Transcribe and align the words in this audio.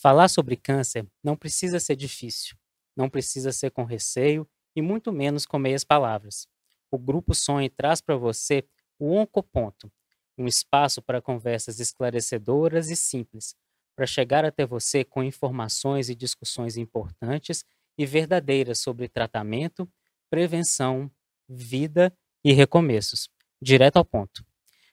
Falar 0.00 0.28
sobre 0.28 0.56
câncer 0.56 1.06
não 1.22 1.36
precisa 1.36 1.78
ser 1.78 1.94
difícil, 1.94 2.56
não 2.96 3.10
precisa 3.10 3.52
ser 3.52 3.70
com 3.70 3.84
receio 3.84 4.48
e 4.74 4.80
muito 4.80 5.12
menos 5.12 5.44
com 5.44 5.58
meias 5.58 5.84
palavras. 5.84 6.48
O 6.90 6.98
Grupo 6.98 7.34
Sonho 7.34 7.68
traz 7.68 8.00
para 8.00 8.16
você 8.16 8.64
o 8.98 9.12
Oncoponto, 9.12 9.92
um 10.38 10.46
espaço 10.46 11.02
para 11.02 11.20
conversas 11.20 11.80
esclarecedoras 11.80 12.88
e 12.88 12.96
simples, 12.96 13.54
para 13.94 14.06
chegar 14.06 14.42
até 14.42 14.64
você 14.64 15.04
com 15.04 15.22
informações 15.22 16.08
e 16.08 16.14
discussões 16.14 16.78
importantes 16.78 17.62
e 17.98 18.06
verdadeiras 18.06 18.78
sobre 18.78 19.06
tratamento, 19.06 19.86
prevenção, 20.30 21.10
vida 21.46 22.10
e 22.42 22.54
recomeços. 22.54 23.28
Direto 23.60 23.98
ao 23.98 24.04
ponto. 24.06 24.42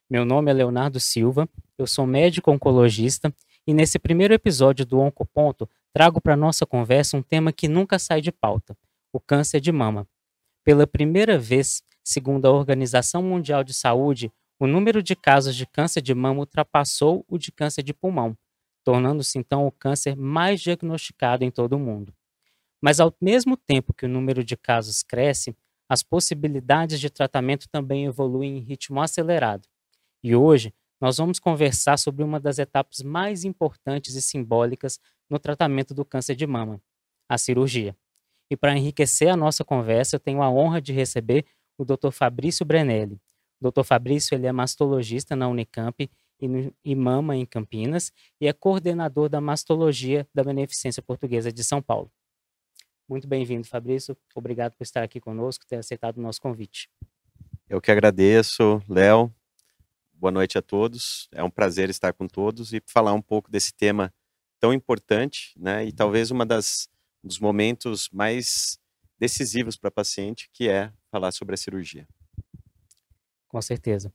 Meu 0.09 0.25
nome 0.25 0.51
é 0.51 0.53
Leonardo 0.53 0.99
Silva, 0.99 1.47
eu 1.77 1.87
sou 1.87 2.05
médico 2.05 2.51
oncologista 2.51 3.33
e 3.67 3.73
nesse 3.73 3.99
primeiro 3.99 4.33
episódio 4.33 4.85
do 4.85 4.97
Oncoponto 4.97 5.69
trago 5.93 6.21
para 6.21 6.37
nossa 6.37 6.65
conversa 6.65 7.17
um 7.17 7.21
tema 7.21 7.51
que 7.51 7.67
nunca 7.67 7.99
sai 7.99 8.21
de 8.21 8.31
pauta: 8.31 8.77
o 9.11 9.19
câncer 9.19 9.59
de 9.59 9.71
mama. 9.73 10.07
Pela 10.63 10.87
primeira 10.87 11.37
vez, 11.37 11.83
segundo 12.03 12.45
a 12.45 12.51
Organização 12.51 13.21
Mundial 13.21 13.65
de 13.65 13.73
Saúde, 13.73 14.31
o 14.57 14.65
número 14.65 15.03
de 15.03 15.15
casos 15.15 15.55
de 15.55 15.65
câncer 15.65 16.01
de 16.01 16.15
mama 16.15 16.39
ultrapassou 16.39 17.25
o 17.27 17.37
de 17.37 17.51
câncer 17.51 17.83
de 17.83 17.93
pulmão, 17.93 18.35
tornando-se 18.83 19.37
então 19.37 19.67
o 19.67 19.71
câncer 19.71 20.15
mais 20.15 20.61
diagnosticado 20.61 21.43
em 21.43 21.51
todo 21.51 21.73
o 21.73 21.79
mundo. 21.79 22.13
Mas 22.81 22.99
ao 22.99 23.13
mesmo 23.19 23.57
tempo 23.57 23.93
que 23.93 24.05
o 24.05 24.09
número 24.09 24.43
de 24.43 24.55
casos 24.55 25.03
cresce, 25.03 25.55
as 25.89 26.03
possibilidades 26.03 26.99
de 26.99 27.09
tratamento 27.09 27.67
também 27.69 28.05
evoluem 28.05 28.57
em 28.57 28.61
ritmo 28.61 29.01
acelerado. 29.01 29.67
E 30.23 30.35
hoje 30.35 30.73
nós 30.99 31.17
vamos 31.17 31.39
conversar 31.39 31.97
sobre 31.97 32.23
uma 32.23 32.39
das 32.39 32.59
etapas 32.59 33.01
mais 33.01 33.43
importantes 33.43 34.15
e 34.15 34.21
simbólicas 34.21 34.99
no 35.29 35.37
tratamento 35.37 35.93
do 35.93 36.03
câncer 36.03 36.35
de 36.35 36.47
mama, 36.47 36.81
a 37.29 37.37
cirurgia. 37.37 37.95
E 38.49 38.55
para 38.55 38.75
enriquecer 38.77 39.29
a 39.29 39.35
nossa 39.35 39.63
conversa, 39.63 40.15
eu 40.15 40.19
tenho 40.19 40.41
a 40.41 40.49
honra 40.49 40.81
de 40.81 40.93
receber 40.93 41.45
o 41.77 41.85
Dr. 41.85 42.11
Fabrício 42.11 42.65
Brenelli. 42.65 43.19
O 43.59 43.71
Dr. 43.71 43.83
Fabrício 43.83 44.35
ele 44.35 44.47
é 44.47 44.51
mastologista 44.51 45.35
na 45.35 45.47
Unicamp 45.47 46.09
e, 46.39 46.47
no, 46.47 46.73
e 46.83 46.95
mama 46.95 47.35
em 47.35 47.45
Campinas 47.45 48.11
e 48.39 48.47
é 48.47 48.53
coordenador 48.53 49.29
da 49.29 49.41
mastologia 49.41 50.27
da 50.33 50.43
Beneficência 50.43 51.01
Portuguesa 51.01 51.51
de 51.51 51.63
São 51.63 51.81
Paulo. 51.81 52.11
Muito 53.09 53.27
bem-vindo, 53.27 53.67
Fabrício. 53.67 54.17
Obrigado 54.35 54.73
por 54.73 54.83
estar 54.83 55.01
aqui 55.03 55.19
conosco, 55.19 55.65
ter 55.65 55.77
aceitado 55.77 56.17
o 56.17 56.21
nosso 56.21 56.41
convite. 56.41 56.89
Eu 57.69 57.81
que 57.81 57.91
agradeço, 57.91 58.81
Léo. 58.87 59.33
Boa 60.19 60.31
noite 60.31 60.57
a 60.57 60.63
todos. 60.63 61.29
É 61.31 61.43
um 61.43 61.49
prazer 61.49 61.91
estar 61.91 62.11
com 62.11 62.27
todos 62.27 62.73
e 62.73 62.81
falar 62.87 63.13
um 63.13 63.21
pouco 63.21 63.51
desse 63.51 63.71
tema 63.71 64.11
tão 64.59 64.73
importante, 64.73 65.53
né? 65.55 65.85
E 65.85 65.91
talvez 65.91 66.31
uma 66.31 66.43
das 66.43 66.89
dos 67.23 67.39
momentos 67.39 68.09
mais 68.11 68.79
decisivos 69.19 69.77
para 69.77 69.89
a 69.89 69.91
paciente, 69.91 70.49
que 70.51 70.69
é 70.69 70.91
falar 71.11 71.31
sobre 71.31 71.53
a 71.53 71.57
cirurgia. 71.57 72.07
Com 73.47 73.61
certeza. 73.61 74.11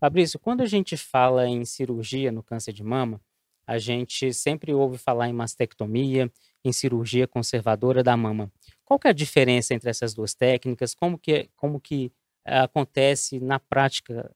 Fabrício, 0.00 0.40
quando 0.40 0.62
a 0.62 0.66
gente 0.66 0.96
fala 0.96 1.46
em 1.46 1.64
cirurgia 1.64 2.32
no 2.32 2.42
câncer 2.42 2.72
de 2.72 2.82
mama, 2.82 3.20
a 3.64 3.78
gente 3.78 4.32
sempre 4.34 4.74
ouve 4.74 4.98
falar 4.98 5.28
em 5.28 5.32
mastectomia, 5.32 6.30
em 6.64 6.72
cirurgia 6.72 7.28
conservadora 7.28 8.02
da 8.02 8.16
mama. 8.16 8.52
Qual 8.84 8.98
que 8.98 9.06
é 9.06 9.10
a 9.10 9.14
diferença 9.14 9.72
entre 9.72 9.88
essas 9.88 10.14
duas 10.14 10.34
técnicas? 10.34 10.94
Como 10.94 11.16
que, 11.16 11.48
como 11.54 11.80
que 11.80 12.12
eh, 12.44 12.58
acontece 12.58 13.38
na 13.38 13.60
prática 13.60 14.34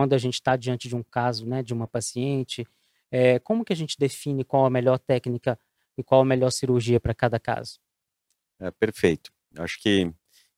quando 0.00 0.14
a 0.14 0.18
gente 0.18 0.34
está 0.34 0.56
diante 0.56 0.88
de 0.88 0.96
um 0.96 1.02
caso, 1.02 1.46
né, 1.46 1.62
de 1.62 1.74
uma 1.74 1.86
paciente? 1.86 2.66
É, 3.10 3.38
como 3.38 3.62
que 3.62 3.72
a 3.74 3.76
gente 3.76 3.98
define 3.98 4.42
qual 4.42 4.64
a 4.64 4.70
melhor 4.70 4.98
técnica 4.98 5.60
e 5.98 6.02
qual 6.02 6.22
a 6.22 6.24
melhor 6.24 6.50
cirurgia 6.50 6.98
para 6.98 7.12
cada 7.12 7.38
caso? 7.38 7.78
É, 8.58 8.70
perfeito. 8.70 9.30
Acho 9.58 9.78
que 9.78 10.10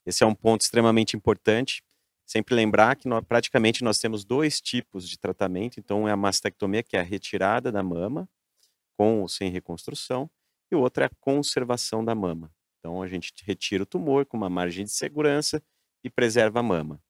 esse 0.07 0.23
é 0.23 0.27
um 0.27 0.35
ponto 0.35 0.61
extremamente 0.61 1.17
importante. 1.17 1.83
Sempre 2.25 2.55
lembrar 2.55 2.95
que 2.95 3.09
nós, 3.09 3.25
praticamente 3.25 3.83
nós 3.83 3.99
temos 3.99 4.25
dois 4.25 4.61
tipos 4.61 5.09
de 5.09 5.19
tratamento. 5.19 5.81
Então, 5.81 6.07
é 6.07 6.13
a 6.13 6.17
mastectomia, 6.17 6.85
que 6.85 6.97
é 6.97 7.01
a 7.01 7.03
retirada 7.03 7.73
da 7.73 7.83
mama, 7.83 8.29
com 8.97 9.23
ou 9.23 9.29
sem 9.29 9.51
reconstrução, 9.51 10.31
e 10.71 10.77
o 10.77 10.81
outro 10.81 11.03
é 11.03 11.07
a 11.07 11.11
conservação 11.21 12.05
da 12.05 12.15
mama. 12.15 12.49
Então 12.79 13.03
a 13.03 13.09
gente 13.09 13.33
retira 13.45 13.83
o 13.83 13.87
tumor 13.87 14.25
com 14.25 14.37
uma 14.37 14.49
margem 14.49 14.85
de 14.85 14.93
segurança 14.93 15.61
e 16.05 16.09
preserva 16.09 16.61
a 16.61 16.63
mama. 16.63 17.01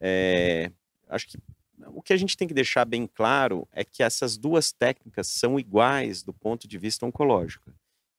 É, 0.00 0.72
acho 1.08 1.26
que 1.26 1.38
o 1.86 2.02
que 2.02 2.12
a 2.12 2.16
gente 2.16 2.36
tem 2.36 2.48
que 2.48 2.54
deixar 2.54 2.84
bem 2.84 3.06
claro 3.06 3.68
é 3.72 3.84
que 3.84 4.02
essas 4.02 4.36
duas 4.36 4.72
técnicas 4.72 5.28
são 5.28 5.58
iguais 5.58 6.22
do 6.22 6.32
ponto 6.32 6.66
de 6.66 6.78
vista 6.78 7.06
oncológico. 7.06 7.72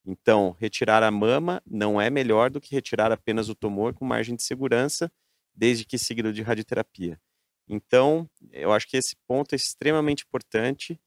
Então, 0.05 0.55
retirar 0.59 1.03
a 1.03 1.11
mama 1.11 1.61
não 1.65 1.99
é 1.99 2.09
melhor 2.09 2.49
do 2.49 2.61
que 2.61 2.73
retirar 2.73 3.11
apenas 3.11 3.49
o 3.49 3.55
tumor 3.55 3.93
com 3.93 4.05
margem 4.05 4.35
de 4.35 4.43
segurança, 4.43 5.11
desde 5.53 5.85
que 5.85 5.97
seguido 5.97 6.31
de 6.31 6.41
radioterapia. 6.41 7.19
Então, 7.67 8.27
eu 8.51 8.71
acho 8.71 8.87
que 8.87 8.97
esse 8.97 9.15
ponto 9.27 9.53
é 9.53 9.55
extremamente 9.55 10.23
importante, 10.23 10.99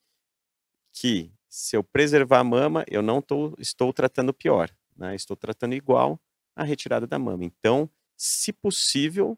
que 0.92 1.32
se 1.48 1.76
eu 1.76 1.82
preservar 1.82 2.40
a 2.40 2.44
mama, 2.44 2.84
eu 2.88 3.02
não 3.02 3.20
tô, 3.20 3.54
estou 3.58 3.92
tratando 3.92 4.32
pior, 4.32 4.70
né? 4.96 5.14
Estou 5.14 5.36
tratando 5.36 5.74
igual 5.74 6.20
a 6.54 6.62
retirada 6.62 7.06
da 7.06 7.18
mama. 7.18 7.44
Então, 7.44 7.90
se 8.16 8.52
possível, 8.52 9.36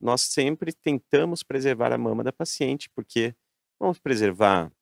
nós 0.00 0.22
sempre 0.22 0.72
tentamos 0.72 1.42
preservar 1.42 1.92
a 1.92 1.98
mama 1.98 2.24
da 2.24 2.32
paciente, 2.32 2.88
porque 2.90 3.34
vamos 3.78 3.98
preservar 3.98 4.72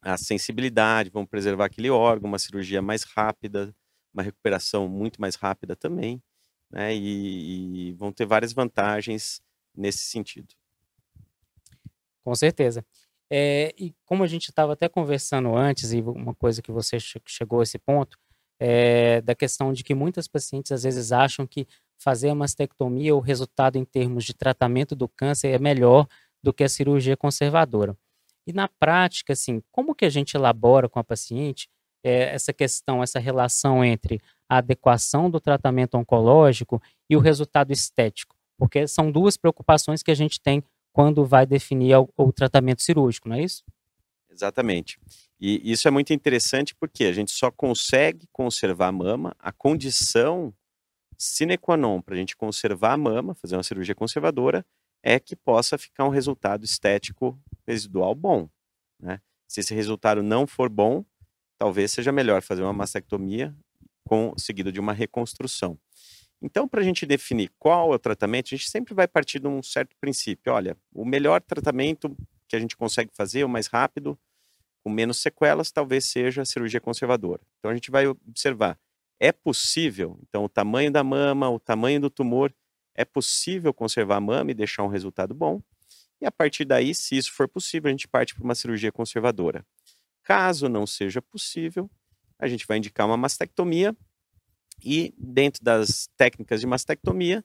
a 0.00 0.16
sensibilidade, 0.16 1.10
vamos 1.10 1.28
preservar 1.28 1.66
aquele 1.66 1.90
órgão, 1.90 2.28
uma 2.28 2.38
cirurgia 2.38 2.82
mais 2.82 3.02
rápida, 3.04 3.74
uma 4.12 4.22
recuperação 4.22 4.88
muito 4.88 5.20
mais 5.20 5.34
rápida 5.34 5.74
também, 5.74 6.22
né? 6.70 6.94
E, 6.94 7.88
e 7.88 7.92
vão 7.92 8.12
ter 8.12 8.26
várias 8.26 8.52
vantagens 8.52 9.40
nesse 9.74 10.04
sentido. 10.04 10.54
Com 12.22 12.34
certeza. 12.34 12.84
É, 13.30 13.74
e 13.78 13.94
como 14.04 14.22
a 14.22 14.26
gente 14.26 14.48
estava 14.48 14.74
até 14.74 14.88
conversando 14.88 15.56
antes, 15.56 15.92
e 15.92 16.00
uma 16.00 16.34
coisa 16.34 16.62
que 16.62 16.70
você 16.70 16.98
chegou 17.00 17.60
a 17.60 17.62
esse 17.62 17.78
ponto, 17.78 18.18
é 18.60 19.20
da 19.22 19.34
questão 19.34 19.72
de 19.72 19.82
que 19.82 19.94
muitas 19.94 20.28
pacientes 20.28 20.70
às 20.70 20.84
vezes 20.84 21.10
acham 21.10 21.46
que 21.46 21.66
fazer 22.04 22.28
a 22.28 22.34
mastectomia, 22.34 23.16
o 23.16 23.20
resultado 23.20 23.76
em 23.76 23.84
termos 23.84 24.24
de 24.24 24.34
tratamento 24.34 24.94
do 24.94 25.08
câncer 25.08 25.48
é 25.48 25.58
melhor 25.58 26.06
do 26.42 26.52
que 26.52 26.62
a 26.62 26.68
cirurgia 26.68 27.16
conservadora. 27.16 27.96
E 28.46 28.52
na 28.52 28.68
prática, 28.68 29.32
assim, 29.32 29.62
como 29.72 29.94
que 29.94 30.04
a 30.04 30.10
gente 30.10 30.36
elabora 30.36 30.86
com 30.86 30.98
a 30.98 31.04
paciente 31.04 31.66
é, 32.04 32.34
essa 32.34 32.52
questão, 32.52 33.02
essa 33.02 33.18
relação 33.18 33.82
entre 33.82 34.20
a 34.46 34.58
adequação 34.58 35.30
do 35.30 35.40
tratamento 35.40 35.96
oncológico 35.96 36.80
e 37.08 37.16
o 37.16 37.20
resultado 37.20 37.72
estético? 37.72 38.36
Porque 38.58 38.86
são 38.86 39.10
duas 39.10 39.38
preocupações 39.38 40.02
que 40.02 40.10
a 40.10 40.14
gente 40.14 40.38
tem 40.38 40.62
quando 40.92 41.24
vai 41.24 41.46
definir 41.46 41.96
o, 41.96 42.08
o 42.18 42.30
tratamento 42.30 42.82
cirúrgico, 42.82 43.30
não 43.30 43.36
é 43.36 43.42
isso? 43.42 43.64
Exatamente. 44.30 44.98
E 45.40 45.72
isso 45.72 45.88
é 45.88 45.90
muito 45.90 46.12
interessante 46.12 46.74
porque 46.74 47.04
a 47.04 47.12
gente 47.12 47.32
só 47.32 47.50
consegue 47.50 48.28
conservar 48.30 48.88
a 48.88 48.92
mama, 48.92 49.34
a 49.38 49.50
condição 49.50 50.52
sine 51.16 51.56
qua 51.58 51.76
non 51.76 52.00
para 52.00 52.14
a 52.14 52.18
gente 52.18 52.36
conservar 52.36 52.92
a 52.92 52.96
mama, 52.96 53.34
fazer 53.34 53.56
uma 53.56 53.62
cirurgia 53.62 53.94
conservadora, 53.94 54.64
é 55.02 55.20
que 55.20 55.36
possa 55.36 55.76
ficar 55.76 56.04
um 56.04 56.08
resultado 56.08 56.64
estético 56.64 57.38
residual 57.66 58.14
bom. 58.14 58.48
Né? 59.00 59.20
Se 59.46 59.60
esse 59.60 59.74
resultado 59.74 60.22
não 60.22 60.46
for 60.46 60.68
bom, 60.68 61.04
talvez 61.58 61.92
seja 61.92 62.10
melhor 62.10 62.42
fazer 62.42 62.62
uma 62.62 62.72
mastectomia 62.72 63.54
com, 64.06 64.34
seguido 64.36 64.72
de 64.72 64.80
uma 64.80 64.92
reconstrução. 64.92 65.78
Então, 66.42 66.68
para 66.68 66.80
a 66.80 66.84
gente 66.84 67.06
definir 67.06 67.50
qual 67.58 67.92
é 67.92 67.96
o 67.96 67.98
tratamento, 67.98 68.48
a 68.48 68.56
gente 68.56 68.68
sempre 68.68 68.92
vai 68.92 69.08
partir 69.08 69.38
de 69.38 69.46
um 69.46 69.62
certo 69.62 69.96
princípio. 69.98 70.52
Olha, 70.52 70.76
o 70.92 71.04
melhor 71.04 71.40
tratamento 71.40 72.14
que 72.48 72.54
a 72.54 72.58
gente 72.58 72.76
consegue 72.76 73.10
fazer, 73.14 73.44
o 73.44 73.48
mais 73.48 73.66
rápido, 73.66 74.18
com 74.82 74.90
menos 74.90 75.18
sequelas, 75.18 75.72
talvez 75.72 76.04
seja 76.04 76.42
a 76.42 76.44
cirurgia 76.44 76.80
conservadora. 76.80 77.40
Então, 77.58 77.70
a 77.70 77.74
gente 77.74 77.90
vai 77.90 78.06
observar, 78.06 78.78
é 79.18 79.32
possível, 79.32 80.18
então, 80.22 80.44
o 80.44 80.48
tamanho 80.48 80.90
da 80.90 81.04
mama, 81.04 81.48
o 81.48 81.58
tamanho 81.58 82.00
do 82.00 82.10
tumor, 82.10 82.54
é 82.94 83.04
possível 83.04 83.72
conservar 83.72 84.16
a 84.16 84.20
mama 84.20 84.50
e 84.50 84.54
deixar 84.54 84.82
um 84.82 84.88
resultado 84.88 85.34
bom. 85.34 85.62
E 86.20 86.26
a 86.26 86.32
partir 86.32 86.64
daí, 86.64 86.94
se 86.94 87.16
isso 87.16 87.32
for 87.32 87.48
possível, 87.48 87.88
a 87.88 87.90
gente 87.90 88.08
parte 88.08 88.34
para 88.34 88.44
uma 88.44 88.54
cirurgia 88.54 88.92
conservadora. 88.92 89.66
Caso 90.22 90.68
não 90.68 90.86
seja 90.86 91.20
possível, 91.20 91.90
a 92.38 92.48
gente 92.48 92.66
vai 92.66 92.78
indicar 92.78 93.06
uma 93.06 93.16
mastectomia 93.16 93.96
e 94.82 95.14
dentro 95.18 95.62
das 95.62 96.08
técnicas 96.16 96.60
de 96.60 96.66
mastectomia, 96.66 97.44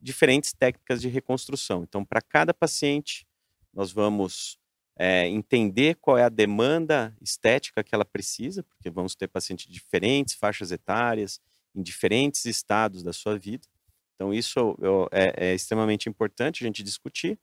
diferentes 0.00 0.52
técnicas 0.52 1.00
de 1.00 1.08
reconstrução. 1.08 1.82
Então, 1.82 2.04
para 2.04 2.20
cada 2.20 2.54
paciente, 2.54 3.26
nós 3.72 3.92
vamos 3.92 4.58
é, 5.02 5.26
entender 5.26 5.94
qual 5.94 6.18
é 6.18 6.24
a 6.24 6.28
demanda 6.28 7.16
estética 7.22 7.82
que 7.82 7.94
ela 7.94 8.04
precisa, 8.04 8.62
porque 8.62 8.90
vamos 8.90 9.14
ter 9.14 9.28
pacientes 9.28 9.66
de 9.66 9.72
diferentes 9.72 10.34
faixas 10.34 10.70
etárias, 10.70 11.40
em 11.74 11.82
diferentes 11.82 12.44
estados 12.44 13.02
da 13.02 13.10
sua 13.10 13.38
vida. 13.38 13.66
Então, 14.14 14.34
isso 14.34 14.76
eu, 14.78 15.08
é, 15.10 15.32
é, 15.38 15.54
extremamente 15.54 16.06
importante 16.06 16.62
a 16.62 16.66
gente 16.66 16.82
discutir. 16.82 17.38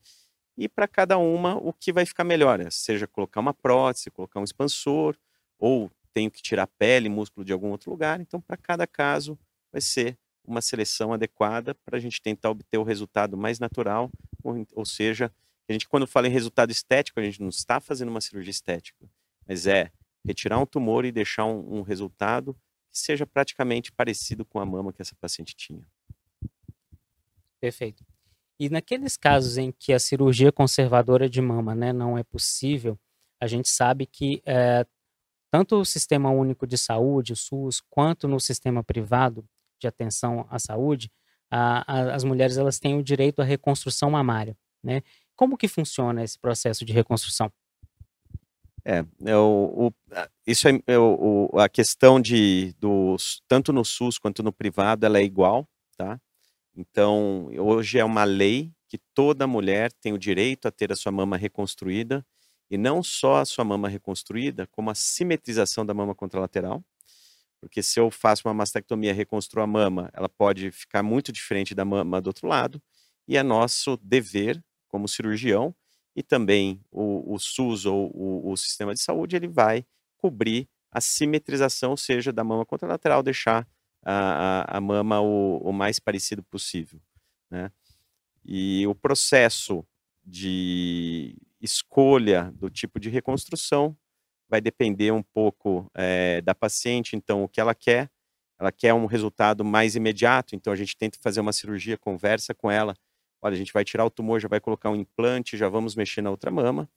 E 0.55 0.69
para 0.69 0.87
cada 0.87 1.17
uma, 1.17 1.55
o 1.57 1.73
que 1.73 1.91
vai 1.91 2.05
ficar 2.05 2.23
melhor, 2.23 2.59
né? 2.59 2.69
seja 2.69 3.07
colocar 3.07 3.39
uma 3.39 3.55
prótese, 3.55 4.11
colocar 4.11 4.39
um 4.39 4.43
expansor, 4.43 5.17
ou 5.57 5.89
tenho 6.13 6.29
que 6.29 6.43
tirar 6.43 6.67
pele, 6.67 7.09
músculo 7.09 7.43
de 7.43 7.51
algum 7.51 7.71
outro 7.71 7.89
lugar. 7.89 8.21
Então, 8.21 8.39
para 8.39 8.55
cada 8.55 8.85
caso, 8.85 9.35
vai 9.71 9.81
ser 9.81 10.15
uma 10.45 10.61
seleção 10.61 11.11
adequada 11.11 11.73
para 11.73 11.97
a 11.97 11.99
gente 11.99 12.21
tentar 12.21 12.51
obter 12.51 12.77
o 12.77 12.83
resultado 12.83 13.35
mais 13.35 13.57
natural, 13.57 14.11
ou, 14.43 14.63
ou 14.75 14.85
seja, 14.85 15.33
a 15.69 15.73
gente 15.73 15.87
quando 15.87 16.07
fala 16.07 16.27
em 16.27 16.31
resultado 16.31 16.71
estético, 16.71 17.19
a 17.19 17.23
gente 17.23 17.41
não 17.41 17.49
está 17.49 17.79
fazendo 17.79 18.09
uma 18.09 18.21
cirurgia 18.21 18.51
estética, 18.51 19.09
mas 19.45 19.67
é 19.67 19.91
retirar 20.25 20.59
um 20.59 20.65
tumor 20.65 21.05
e 21.05 21.11
deixar 21.11 21.45
um, 21.45 21.79
um 21.79 21.81
resultado 21.81 22.53
que 22.91 22.99
seja 22.99 23.25
praticamente 23.25 23.91
parecido 23.91 24.45
com 24.45 24.59
a 24.59 24.65
mama 24.65 24.93
que 24.93 25.01
essa 25.01 25.15
paciente 25.15 25.55
tinha. 25.55 25.87
Perfeito. 27.59 28.05
E 28.59 28.69
naqueles 28.69 29.15
casos 29.15 29.57
em 29.57 29.71
que 29.71 29.93
a 29.93 29.99
cirurgia 29.99 30.51
conservadora 30.51 31.29
de 31.29 31.41
mama 31.41 31.75
né, 31.75 31.93
não 31.93 32.17
é 32.17 32.23
possível, 32.23 32.97
a 33.39 33.45
gente 33.45 33.69
sabe 33.69 34.05
que 34.05 34.41
é, 34.45 34.85
tanto 35.51 35.75
o 35.75 35.85
Sistema 35.85 36.29
Único 36.31 36.65
de 36.65 36.77
Saúde, 36.77 37.33
o 37.33 37.35
SUS, 37.35 37.81
quanto 37.89 38.27
no 38.27 38.39
sistema 38.39 38.83
privado, 38.83 39.47
de 39.79 39.87
atenção 39.87 40.47
à 40.49 40.57
saúde, 40.57 41.11
a, 41.51 41.91
a, 41.91 42.15
as 42.15 42.23
mulheres 42.23 42.57
elas 42.57 42.79
têm 42.79 42.97
o 42.97 43.03
direito 43.03 43.41
à 43.41 43.45
reconstrução 43.45 44.09
mamária, 44.09 44.57
né? 44.83 45.03
Como 45.37 45.57
que 45.57 45.69
funciona 45.69 46.23
esse 46.23 46.37
processo 46.37 46.83
de 46.83 46.91
reconstrução? 46.91 47.49
É, 48.83 49.05
é 49.25 49.37
o, 49.37 49.87
o, 49.87 49.93
isso 50.45 50.67
é, 50.67 50.81
é 50.87 50.97
o, 50.97 51.49
a 51.57 51.69
questão 51.69 52.19
de 52.19 52.73
do, 52.79 53.15
tanto 53.47 53.71
no 53.71 53.85
SUS 53.85 54.17
quanto 54.17 54.41
no 54.41 54.51
privado 54.51 55.05
ela 55.05 55.19
é 55.19 55.23
igual, 55.23 55.67
tá? 55.95 56.19
Então 56.75 57.49
hoje 57.57 57.99
é 57.99 58.03
uma 58.03 58.23
lei 58.23 58.71
que 58.87 58.97
toda 59.13 59.45
mulher 59.45 59.91
tem 59.91 60.13
o 60.13 60.17
direito 60.17 60.67
a 60.67 60.71
ter 60.71 60.91
a 60.91 60.95
sua 60.95 61.11
mama 61.11 61.37
reconstruída 61.37 62.25
e 62.69 62.77
não 62.77 63.03
só 63.03 63.37
a 63.37 63.45
sua 63.45 63.63
mama 63.63 63.87
reconstruída, 63.87 64.67
como 64.67 64.89
a 64.89 64.95
simetrização 64.95 65.85
da 65.85 65.93
mama 65.93 66.15
contralateral, 66.15 66.83
porque 67.59 67.81
se 67.81 67.99
eu 67.99 68.09
faço 68.11 68.47
uma 68.47 68.53
mastectomia, 68.53 69.13
reconstruo 69.13 69.63
a 69.63 69.67
mama, 69.67 70.09
ela 70.13 70.29
pode 70.29 70.71
ficar 70.71 71.03
muito 71.03 71.31
diferente 71.31 71.73
da 71.73 71.85
mama 71.85 72.21
do 72.21 72.27
outro 72.27 72.47
lado, 72.47 72.81
e 73.27 73.35
é 73.37 73.43
nosso 73.43 73.97
dever, 73.97 74.63
como 74.87 75.07
cirurgião, 75.07 75.75
e 76.15 76.23
também 76.23 76.81
o, 76.91 77.33
o 77.35 77.37
SUS 77.37 77.85
ou 77.85 78.11
o, 78.11 78.51
o, 78.51 78.57
sistema 78.57 78.93
de 78.93 78.99
saúde, 78.99 79.35
ele 79.35 79.47
vai 79.47 79.85
cobrir 80.17 80.67
a 80.91 80.99
simetrização, 80.99 81.91
ou 81.91 81.97
seja, 81.97 82.33
da 82.33 82.43
mama 82.43 82.65
contralateral, 82.65 83.21
deixar 83.21 83.67
a, 84.03 84.65
a, 84.65 84.77
a 84.77 84.81
mama 84.81 85.21
o, 85.21 85.59
o, 85.59 85.71
mais 85.71 85.99
parecido 85.99 86.41
possível. 86.41 86.99
Né? 87.51 87.71
E 88.43 88.87
o 88.87 88.95
processo 88.95 89.85
de 90.25 91.37
escolha 91.61 92.51
do 92.55 92.69
tipo 92.69 92.99
de 92.99 93.09
reconstrução 93.09 93.95
vai 94.49 94.59
depender 94.59 95.11
um 95.11 95.21
pouco 95.21 95.89
é, 95.93 96.41
da 96.41 96.55
paciente, 96.55 97.15
então 97.15 97.43
o 97.43 97.47
que 97.47 97.61
ela 97.61 97.75
quer, 97.75 98.09
ela 98.59 98.71
quer 98.71 98.93
um 98.93 99.05
resultado 99.05 99.63
mais 99.63 99.95
imediato, 99.95 100.55
então 100.55 100.73
a 100.73 100.75
gente 100.75 100.97
tenta 100.97 101.19
fazer 101.21 101.41
uma 101.41 101.53
cirurgia, 101.53 101.97
conversa 101.97 102.55
com 102.55 102.71
ela, 102.71 102.95
olha, 103.41 103.53
a 103.53 103.57
gente 103.57 103.73
vai 103.73 103.83
tirar 103.85 104.05
o 104.05 104.09
tumor, 104.09 104.39
já 104.39 104.47
vai 104.47 104.59
colocar 104.59 104.89
um 104.89 104.95
implante, 104.95 105.57
já 105.57 105.69
vamos 105.69 105.95
mexer 105.95 106.21
na 106.21 106.31
outra 106.31 106.51
mama, 106.51 106.89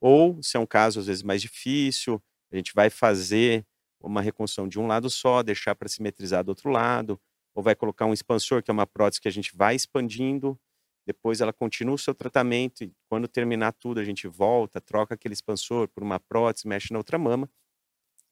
ou 0.00 0.42
se 0.42 0.56
é 0.56 0.60
um 0.60 0.66
caso 0.66 1.00
às 1.00 1.06
vezes 1.06 1.22
mais 1.22 1.42
difícil, 1.42 2.22
a 2.52 2.56
gente 2.56 2.72
vai 2.74 2.90
fazer 2.90 3.66
uma 4.00 4.22
reconstrução 4.22 4.68
de 4.68 4.78
um 4.78 4.86
lado 4.86 5.10
só, 5.10 5.42
deixar 5.42 5.74
para 5.74 5.88
simetrizar 5.88 6.42
do 6.44 6.50
outro 6.50 6.70
lado, 6.70 7.20
ou 7.54 7.62
vai 7.62 7.74
colocar 7.74 8.06
um 8.06 8.12
expansor, 8.12 8.62
que 8.62 8.70
é 8.70 8.74
uma 8.74 8.86
prótese 8.86 9.20
que 9.20 9.28
a 9.28 9.32
gente 9.32 9.54
vai 9.54 9.74
expandindo, 9.74 10.58
depois 11.06 11.40
ela 11.40 11.52
continua 11.52 11.94
o 11.94 11.98
seu 11.98 12.14
tratamento 12.14 12.84
e 12.84 12.92
quando 13.08 13.26
terminar 13.26 13.72
tudo 13.72 14.00
a 14.00 14.04
gente 14.04 14.28
volta, 14.28 14.80
troca 14.80 15.14
aquele 15.14 15.34
expansor 15.34 15.88
por 15.88 16.02
uma 16.02 16.20
prótese, 16.20 16.68
mexe 16.68 16.92
na 16.92 16.98
outra 16.98 17.18
mama. 17.18 17.50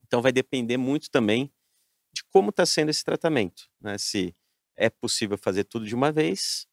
Então 0.06 0.22
vai 0.22 0.32
depender 0.32 0.76
muito 0.76 1.10
também 1.10 1.52
de 2.14 2.22
como 2.32 2.50
está 2.50 2.66
sendo 2.66 2.90
esse 2.90 3.04
tratamento, 3.04 3.68
né? 3.80 3.98
Se 3.98 4.34
é 4.76 4.88
possível 4.90 5.36
fazer 5.36 5.64
tudo 5.64 5.86
de 5.86 5.94
uma 5.94 6.12
vez, 6.12 6.66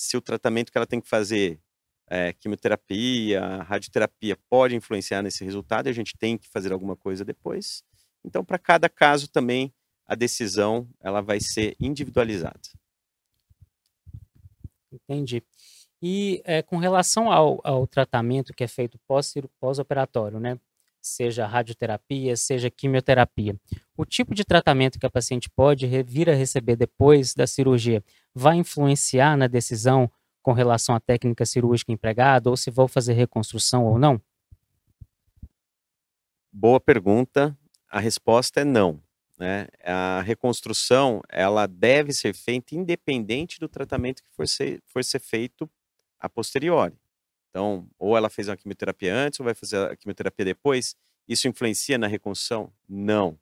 se 0.00 0.16
o 0.16 0.20
tratamento 0.22 0.72
que 0.72 0.78
ela 0.78 0.86
tem 0.86 0.98
que 0.98 1.08
fazer, 1.08 1.60
é, 2.08 2.32
quimioterapia, 2.32 3.62
radioterapia, 3.64 4.34
pode 4.48 4.74
influenciar 4.74 5.20
nesse 5.20 5.44
resultado 5.44 5.86
e 5.86 5.90
a 5.90 5.92
gente 5.92 6.16
tem 6.16 6.38
que 6.38 6.48
fazer 6.48 6.72
alguma 6.72 6.96
coisa 6.96 7.22
depois. 7.22 7.84
Então, 8.24 8.42
para 8.42 8.58
cada 8.58 8.88
caso 8.88 9.28
também, 9.28 9.70
a 10.06 10.14
decisão 10.14 10.88
ela 11.00 11.20
vai 11.20 11.38
ser 11.38 11.76
individualizada. 11.78 12.60
Entendi. 14.90 15.42
E 16.00 16.40
é, 16.46 16.62
com 16.62 16.78
relação 16.78 17.30
ao, 17.30 17.60
ao 17.62 17.86
tratamento 17.86 18.54
que 18.54 18.64
é 18.64 18.68
feito 18.68 18.98
pós-operatório, 19.06 20.40
né? 20.40 20.58
Seja 21.00 21.46
radioterapia, 21.46 22.36
seja 22.36 22.70
quimioterapia. 22.70 23.56
O 23.96 24.04
tipo 24.04 24.34
de 24.34 24.44
tratamento 24.44 24.98
que 24.98 25.06
a 25.06 25.10
paciente 25.10 25.48
pode 25.48 25.86
vir 26.02 26.28
a 26.28 26.34
receber 26.34 26.76
depois 26.76 27.34
da 27.34 27.46
cirurgia 27.46 28.04
vai 28.34 28.56
influenciar 28.56 29.36
na 29.36 29.46
decisão 29.46 30.10
com 30.42 30.52
relação 30.52 30.94
à 30.94 31.00
técnica 31.00 31.46
cirúrgica 31.46 31.92
empregada 31.92 32.50
ou 32.50 32.56
se 32.56 32.70
vou 32.70 32.88
fazer 32.88 33.14
reconstrução 33.14 33.84
ou 33.86 33.98
não? 33.98 34.20
Boa 36.52 36.80
pergunta. 36.80 37.56
A 37.88 38.00
resposta 38.00 38.60
é 38.60 38.64
não. 38.64 39.02
Né? 39.38 39.68
A 39.82 40.20
reconstrução 40.20 41.22
ela 41.30 41.66
deve 41.66 42.12
ser 42.12 42.34
feita 42.34 42.74
independente 42.74 43.58
do 43.58 43.68
tratamento 43.68 44.22
que 44.22 44.30
for 44.30 44.46
ser, 44.46 44.82
for 44.86 45.02
ser 45.02 45.18
feito 45.18 45.68
a 46.18 46.28
posteriori. 46.28 46.99
Então, 47.50 47.88
ou 47.98 48.16
ela 48.16 48.30
fez 48.30 48.48
uma 48.48 48.56
quimioterapia 48.56 49.14
antes 49.14 49.40
ou 49.40 49.44
vai 49.44 49.54
fazer 49.54 49.76
a 49.90 49.96
quimioterapia 49.96 50.44
depois. 50.44 50.94
Isso 51.28 51.48
influencia 51.48 51.98
na 51.98 52.06
reconstrução? 52.06 52.72
Não. 52.88 53.38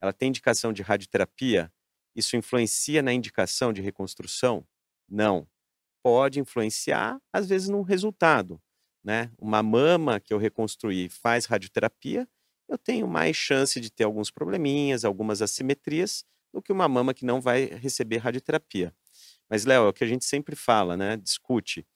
Ela 0.00 0.12
tem 0.12 0.28
indicação 0.28 0.72
de 0.72 0.82
radioterapia? 0.82 1.72
Isso 2.14 2.36
influencia 2.36 3.02
na 3.02 3.12
indicação 3.12 3.72
de 3.72 3.80
reconstrução? 3.80 4.66
Não. 5.08 5.46
Pode 6.02 6.40
influenciar, 6.40 7.20
às 7.32 7.48
vezes, 7.48 7.68
no 7.68 7.82
resultado. 7.82 8.60
Né? 9.04 9.30
Uma 9.38 9.62
mama 9.62 10.20
que 10.20 10.32
eu 10.32 10.38
reconstruí 10.38 11.08
faz 11.08 11.46
radioterapia, 11.46 12.28
eu 12.68 12.78
tenho 12.78 13.08
mais 13.08 13.36
chance 13.36 13.80
de 13.80 13.90
ter 13.90 14.04
alguns 14.04 14.30
probleminhas, 14.30 15.04
algumas 15.04 15.42
assimetrias, 15.42 16.24
do 16.52 16.62
que 16.62 16.72
uma 16.72 16.88
mama 16.88 17.12
que 17.12 17.24
não 17.24 17.40
vai 17.40 17.64
receber 17.64 18.18
radioterapia. 18.18 18.94
Mas, 19.48 19.64
Léo, 19.64 19.86
é 19.86 19.88
o 19.88 19.92
que 19.92 20.04
a 20.04 20.06
gente 20.06 20.24
sempre 20.24 20.54
fala, 20.54 20.96
né? 20.96 21.16
Discute. 21.16 21.86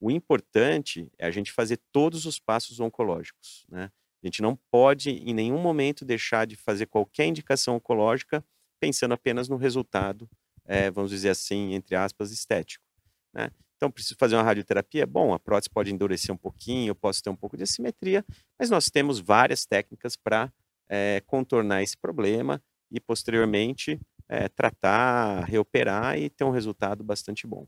O 0.00 0.10
importante 0.10 1.10
é 1.18 1.26
a 1.26 1.30
gente 1.30 1.52
fazer 1.52 1.80
todos 1.92 2.24
os 2.24 2.38
passos 2.38 2.80
oncológicos, 2.80 3.66
né? 3.68 3.90
A 4.22 4.26
gente 4.26 4.42
não 4.42 4.56
pode, 4.70 5.10
em 5.10 5.32
nenhum 5.32 5.58
momento, 5.58 6.04
deixar 6.04 6.44
de 6.44 6.56
fazer 6.56 6.86
qualquer 6.86 7.26
indicação 7.26 7.76
oncológica 7.76 8.44
pensando 8.80 9.14
apenas 9.14 9.48
no 9.48 9.56
resultado, 9.56 10.28
é, 10.64 10.90
vamos 10.90 11.10
dizer 11.10 11.30
assim, 11.30 11.72
entre 11.74 11.94
aspas, 11.94 12.30
estético. 12.32 12.84
Né? 13.32 13.50
Então, 13.76 13.90
preciso 13.90 14.16
fazer 14.18 14.34
uma 14.34 14.42
radioterapia? 14.42 15.06
Bom, 15.06 15.32
a 15.32 15.38
prótese 15.38 15.70
pode 15.70 15.92
endurecer 15.92 16.34
um 16.34 16.38
pouquinho, 16.38 16.90
eu 16.90 16.94
posso 16.94 17.22
ter 17.22 17.30
um 17.30 17.36
pouco 17.36 17.56
de 17.56 17.62
assimetria, 17.62 18.24
mas 18.58 18.70
nós 18.70 18.90
temos 18.90 19.20
várias 19.20 19.64
técnicas 19.64 20.16
para 20.16 20.52
é, 20.88 21.22
contornar 21.26 21.82
esse 21.82 21.96
problema 21.96 22.60
e, 22.90 23.00
posteriormente, 23.00 24.00
é, 24.28 24.48
tratar, 24.48 25.44
reoperar 25.44 26.18
e 26.18 26.28
ter 26.28 26.44
um 26.44 26.50
resultado 26.50 27.04
bastante 27.04 27.46
bom. 27.46 27.66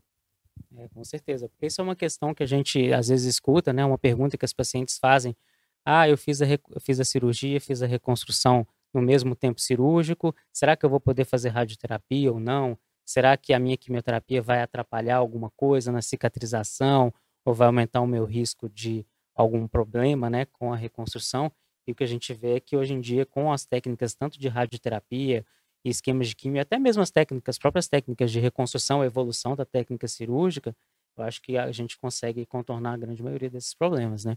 É, 0.77 0.89
com 0.89 1.03
certeza, 1.03 1.49
porque 1.49 1.67
isso 1.67 1.81
é 1.81 1.85
uma 1.85 1.97
questão 1.97 2.33
que 2.33 2.43
a 2.43 2.47
gente 2.47 2.93
às 2.93 3.09
vezes 3.09 3.27
escuta, 3.27 3.73
né? 3.73 3.85
Uma 3.85 3.99
pergunta 3.99 4.39
que 4.39 4.45
as 4.45 4.53
pacientes 4.53 4.99
fazem: 4.99 5.37
ah, 5.85 6.09
eu 6.09 6.17
fiz 6.17 6.41
a, 6.41 6.47
eu 6.47 6.81
fiz 6.81 7.01
a 7.01 7.05
cirurgia, 7.05 7.61
fiz 7.61 7.83
a 7.83 7.87
reconstrução 7.87 8.67
no 8.95 9.03
mesmo 9.03 9.35
tempo 9.35 9.61
cirúrgico, 9.61 10.35
será 10.53 10.77
que 10.77 10.85
eu 10.85 10.91
vou 10.91 11.01
poder 11.01 11.25
fazer 11.25 11.51
radioterapia 11.51 12.33
ou 12.33 12.41
não? 12.41 12.79
Será 13.05 13.37
que 13.37 13.53
a 13.53 13.59
minha 13.59 13.77
quimioterapia 13.77 14.43
vai 14.43 14.63
atrapalhar 14.63 15.17
alguma 15.17 15.51
coisa 15.51 15.91
na 15.93 16.03
cicatrização 16.03 17.13
ou 17.45 17.55
vai 17.55 17.67
aumentar 17.67 18.01
o 18.01 18.07
meu 18.07 18.25
risco 18.25 18.69
de 18.69 19.07
algum 19.35 19.67
problema, 19.67 20.29
né, 20.31 20.45
com 20.47 20.73
a 20.73 20.77
reconstrução? 20.77 21.51
E 21.87 21.93
o 21.93 21.95
que 21.95 22.05
a 22.05 22.07
gente 22.07 22.33
vê 22.35 22.57
é 22.57 22.61
que 22.61 22.77
hoje 22.77 22.93
em 22.95 23.01
dia, 23.01 23.25
com 23.27 23.53
as 23.53 23.65
técnicas 23.65 24.15
tanto 24.15 24.39
de 24.39 24.49
radioterapia 24.49 25.45
e 25.85 25.91
esquemas 25.91 26.29
de 26.29 26.37
quimio, 26.37 26.61
até 26.61 26.79
mesmo 26.79 27.03
as 27.03 27.11
técnicas, 27.11 27.59
próprias 27.59 27.89
técnicas 27.89 28.31
de 28.31 28.39
reconstrução, 28.39 29.05
evolução 29.05 29.57
da 29.57 29.65
técnica 29.65 30.07
cirúrgica, 30.07 30.75
eu 31.17 31.25
acho 31.25 31.41
que 31.43 31.57
a 31.57 31.71
gente 31.73 31.99
consegue 31.99 32.47
contornar 32.47 32.95
a 32.95 32.97
grande 32.97 33.23
maioria 33.23 33.51
desses 33.51 33.75
problemas, 33.75 34.25
né? 34.25 34.37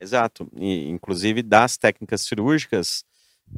Exato. 0.00 0.50
E, 0.56 0.88
inclusive, 0.88 1.42
das 1.42 1.76
técnicas 1.76 2.22
cirúrgicas, 2.22 3.04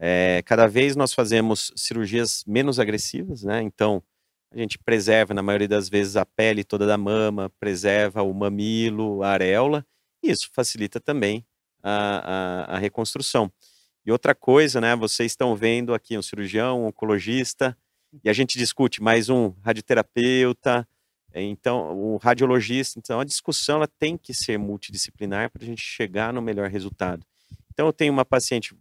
é, 0.01 0.43
cada 0.45 0.67
vez 0.67 0.97
nós 0.97 1.13
fazemos 1.13 1.73
cirurgias 1.77 2.45
menos 2.47 2.79
agressivas, 2.79 3.43
né? 3.43 3.63
Então, 3.63 4.03
a 4.53 4.59
gente 4.59 4.79
preserva, 4.79 5.35
na 5.35 5.43
maioria 5.43 5.69
das 5.69 5.89
vezes, 5.89 6.17
a 6.17 6.25
pele 6.25 6.63
toda 6.63 6.87
da 6.87 6.97
mama, 6.97 7.51
preserva 7.59 8.23
o 8.23 8.33
mamilo, 8.33 9.23
a 9.23 9.31
areola, 9.31 9.85
e 10.23 10.31
isso 10.31 10.49
facilita 10.53 11.01
também 11.01 11.45
a, 11.83 12.73
a, 12.73 12.77
a 12.77 12.79
reconstrução. 12.79 13.51
E 14.05 14.13
outra 14.13 14.35
coisa, 14.35 14.81
né, 14.81 14.95
vocês 14.95 15.33
estão 15.33 15.57
vendo 15.57 15.95
aqui 15.95 16.19
um 16.19 16.23
cirurgião, 16.23 16.83
um 16.83 16.87
oncologista, 16.87 17.77
e 18.23 18.29
a 18.29 18.33
gente 18.33 18.59
discute 18.59 19.03
mais 19.03 19.29
um 19.29 19.55
radioterapeuta, 19.63 20.87
então 21.35 21.99
o 21.99 22.17
radiologista. 22.17 22.99
Então 22.99 23.19
a 23.19 23.25
discussão 23.25 23.77
ela 23.77 23.89
tem 23.89 24.17
que 24.17 24.33
ser 24.33 24.59
multidisciplinar 24.59 25.51
para 25.51 25.63
a 25.63 25.67
gente 25.67 25.83
chegar 25.83 26.33
no 26.33 26.41
melhor 26.41 26.69
resultado. 26.69 27.27
Então 27.73 27.87
eu 27.87 27.93
tenho 27.93 28.13
uma 28.13 28.25
paciente 28.25 28.75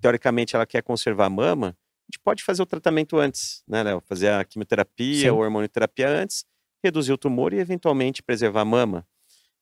teoricamente 0.00 0.54
ela 0.54 0.66
quer 0.66 0.82
conservar 0.82 1.26
a 1.26 1.30
mama, 1.30 1.68
a 1.68 2.12
gente 2.12 2.20
pode 2.22 2.44
fazer 2.44 2.62
o 2.62 2.66
tratamento 2.66 3.18
antes, 3.18 3.62
né, 3.66 3.82
Léo? 3.82 4.00
Fazer 4.06 4.28
a 4.30 4.44
quimioterapia 4.44 5.32
ou 5.32 5.40
hormonioterapia 5.40 6.08
antes, 6.08 6.44
reduzir 6.82 7.12
o 7.12 7.18
tumor 7.18 7.52
e 7.52 7.58
eventualmente 7.58 8.22
preservar 8.22 8.60
a 8.60 8.64
mama. 8.64 9.06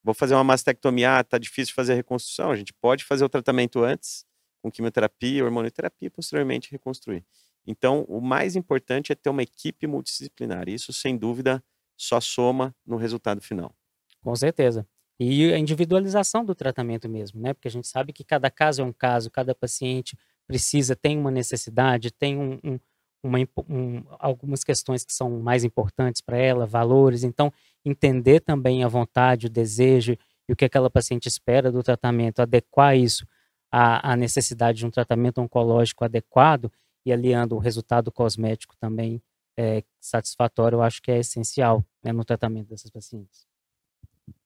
Vou 0.03 0.13
fazer 0.13 0.35
uma 0.35 0.45
mastectomia, 0.45 1.19
ah, 1.19 1.25
tá 1.25 1.39
difícil 1.39 1.75
fazer 1.75 1.95
a 1.95 1.97
reconstrução. 1.97 2.51
A 2.51 2.57
gente 2.57 2.75
pode 2.75 3.05
fazer 3.05 3.25
o 3.25 3.29
tratamento 3.29 3.83
antes, 3.83 4.27
com 4.65 4.71
quimioterapia, 4.71 5.45
hormonioterapia, 5.45 6.07
e 6.07 6.11
posteriormente 6.11 6.73
reconstruir. 6.73 7.23
Então, 7.67 8.03
o 8.09 8.19
mais 8.19 8.57
importante 8.57 9.13
é 9.13 9.15
ter 9.15 9.29
uma 9.29 9.43
equipe 9.43 9.87
multidisciplinar. 9.87 10.71
Isso, 10.71 10.91
sem 10.91 11.19
dúvida, 11.19 11.63
só 11.95 12.19
soma 12.19 12.75
no 12.87 12.97
resultado 12.97 13.43
final. 13.43 13.75
Com 14.23 14.35
certeza. 14.35 14.87
E 15.21 15.53
a 15.53 15.59
individualização 15.59 16.43
do 16.43 16.55
tratamento 16.55 17.11
mesmo, 17.11 17.43
né? 17.43 17.53
Porque 17.53 17.69
a 17.69 17.71
gente 17.71 17.87
sabe 17.87 18.11
que 18.11 18.25
cada 18.25 18.51
caso 18.51 18.81
é 18.81 18.85
um 18.87 18.93
caso, 18.93 19.31
cada 19.31 19.55
paciente 19.55 20.17
precisa, 20.47 20.97
tem 20.97 21.19
uma 21.19 21.31
necessidade, 21.31 22.11
tem 22.11 22.39
um, 22.39 22.59
um, 22.65 22.81
uma, 23.23 23.39
um, 23.69 24.03
algumas 24.19 24.65
questões 24.65 25.05
que 25.05 25.13
são 25.13 25.29
mais 25.41 25.63
importantes 25.63 26.23
para 26.23 26.39
ela, 26.39 26.65
valores. 26.65 27.23
Então, 27.23 27.53
entender 27.85 28.41
também 28.41 28.83
a 28.83 28.89
vontade, 28.89 29.47
o 29.47 29.51
desejo 29.51 30.17
e 30.49 30.53
o 30.55 30.57
que 30.57 30.65
aquela 30.65 30.89
paciente 30.89 31.29
espera 31.29 31.71
do 31.71 31.83
tratamento, 31.83 32.41
adequar 32.41 32.97
isso 32.97 33.27
à, 33.71 34.13
à 34.13 34.17
necessidade 34.17 34.79
de 34.79 34.87
um 34.87 34.91
tratamento 34.91 35.41
oncológico 35.41 36.05
adequado 36.05 36.71
e 37.05 37.13
aliando 37.13 37.55
o 37.55 37.59
resultado 37.59 38.11
cosmético 38.11 38.77
também 38.77 39.23
é, 39.57 39.83
satisfatório, 40.01 40.77
eu 40.77 40.83
acho 40.83 41.01
que 41.01 41.11
é 41.11 41.19
essencial 41.19 41.85
né, 42.03 42.13
no 42.13 42.25
tratamento 42.25 42.69
dessas 42.69 42.91
pacientes. 42.91 43.47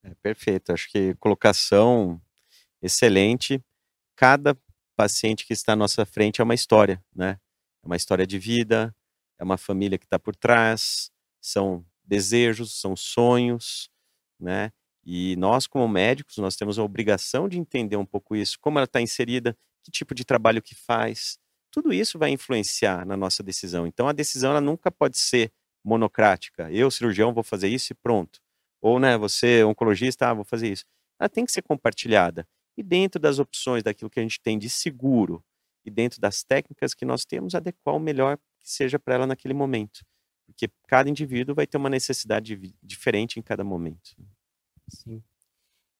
É, 0.03 0.15
perfeito, 0.23 0.73
acho 0.73 0.91
que 0.91 1.15
colocação 1.15 2.21
excelente. 2.83 3.63
Cada 4.17 4.57
paciente 4.97 5.47
que 5.47 5.53
está 5.53 5.73
à 5.73 5.77
nossa 5.77 6.05
frente 6.05 6.41
é 6.41 6.45
uma 6.45 6.55
história, 6.55 7.03
né? 7.15 7.39
É 7.83 7.87
uma 7.87 7.97
história 7.97 8.27
de 8.27 8.39
vida, 8.39 8.95
é 9.39 9.45
uma 9.45 9.57
família 9.57 9.97
que 9.97 10.05
está 10.05 10.19
por 10.19 10.35
trás, 10.35 11.11
são 11.41 11.87
desejos, 12.05 12.81
são 12.81 12.97
sonhos, 12.97 13.91
né? 14.41 14.73
E 15.11 15.37
nós, 15.37 15.67
como 15.67 15.89
médicos, 15.89 16.37
nós 16.37 16.55
temos 16.55 16.79
a 16.79 16.83
obrigação 16.83 17.49
de 17.49 17.59
entender 17.59 17.97
um 17.97 18.05
pouco 18.05 18.37
isso, 18.37 18.59
como 18.61 18.79
ela 18.79 18.85
está 18.85 19.01
inserida, 19.01 19.57
que 19.83 19.91
tipo 19.91 20.15
de 20.15 20.23
trabalho 20.23 20.61
que 20.61 20.75
faz. 20.75 21.39
Tudo 21.71 21.95
isso 21.95 22.19
vai 22.19 22.29
influenciar 22.29 23.07
na 23.07 23.17
nossa 23.17 23.43
decisão. 23.43 23.87
Então, 23.87 24.07
a 24.07 24.13
decisão 24.13 24.51
ela 24.51 24.61
nunca 24.61 24.91
pode 24.91 25.17
ser 25.17 25.51
monocrática. 25.83 26.71
Eu, 26.71 26.91
cirurgião, 26.91 27.33
vou 27.33 27.43
fazer 27.43 27.69
isso 27.69 27.91
e 27.91 27.97
pronto. 27.97 28.39
Ou, 28.83 29.01
né, 29.01 29.17
você, 29.17 29.65
oncologista, 29.65 30.29
ah, 30.29 30.35
vou 30.35 30.45
fazer 30.45 30.71
isso. 30.71 30.85
Ela 31.19 31.31
tem 31.31 31.47
que 31.47 31.53
ser 31.53 31.63
compartilhada. 31.63 32.47
E 32.77 32.83
dentro 32.83 33.19
das 33.19 33.39
opções 33.39 33.83
daquilo 33.83 34.11
que 34.11 34.21
a 34.21 34.23
gente 34.23 34.39
tem 34.39 34.59
de 34.59 34.69
seguro 34.69 35.43
e 35.87 35.91
dentro 35.91 36.21
das 36.21 36.45
técnicas 36.45 36.93
que 36.93 37.07
nós 37.07 37.25
temos, 37.25 37.55
adequar 37.55 37.97
o 37.97 37.99
melhor 37.99 38.37
que 38.61 38.71
seja 38.71 38.99
para 38.99 39.15
ela 39.15 39.27
naquele 39.27 39.55
momento. 39.55 40.05
Porque 40.45 40.69
cada 40.87 41.09
indivíduo 41.09 41.55
vai 41.55 41.67
ter 41.67 41.79
uma 41.79 41.89
necessidade 41.89 42.75
diferente 42.83 43.41
em 43.41 43.43
cada 43.43 43.65
momento. 43.65 44.15
Sim. 44.89 45.23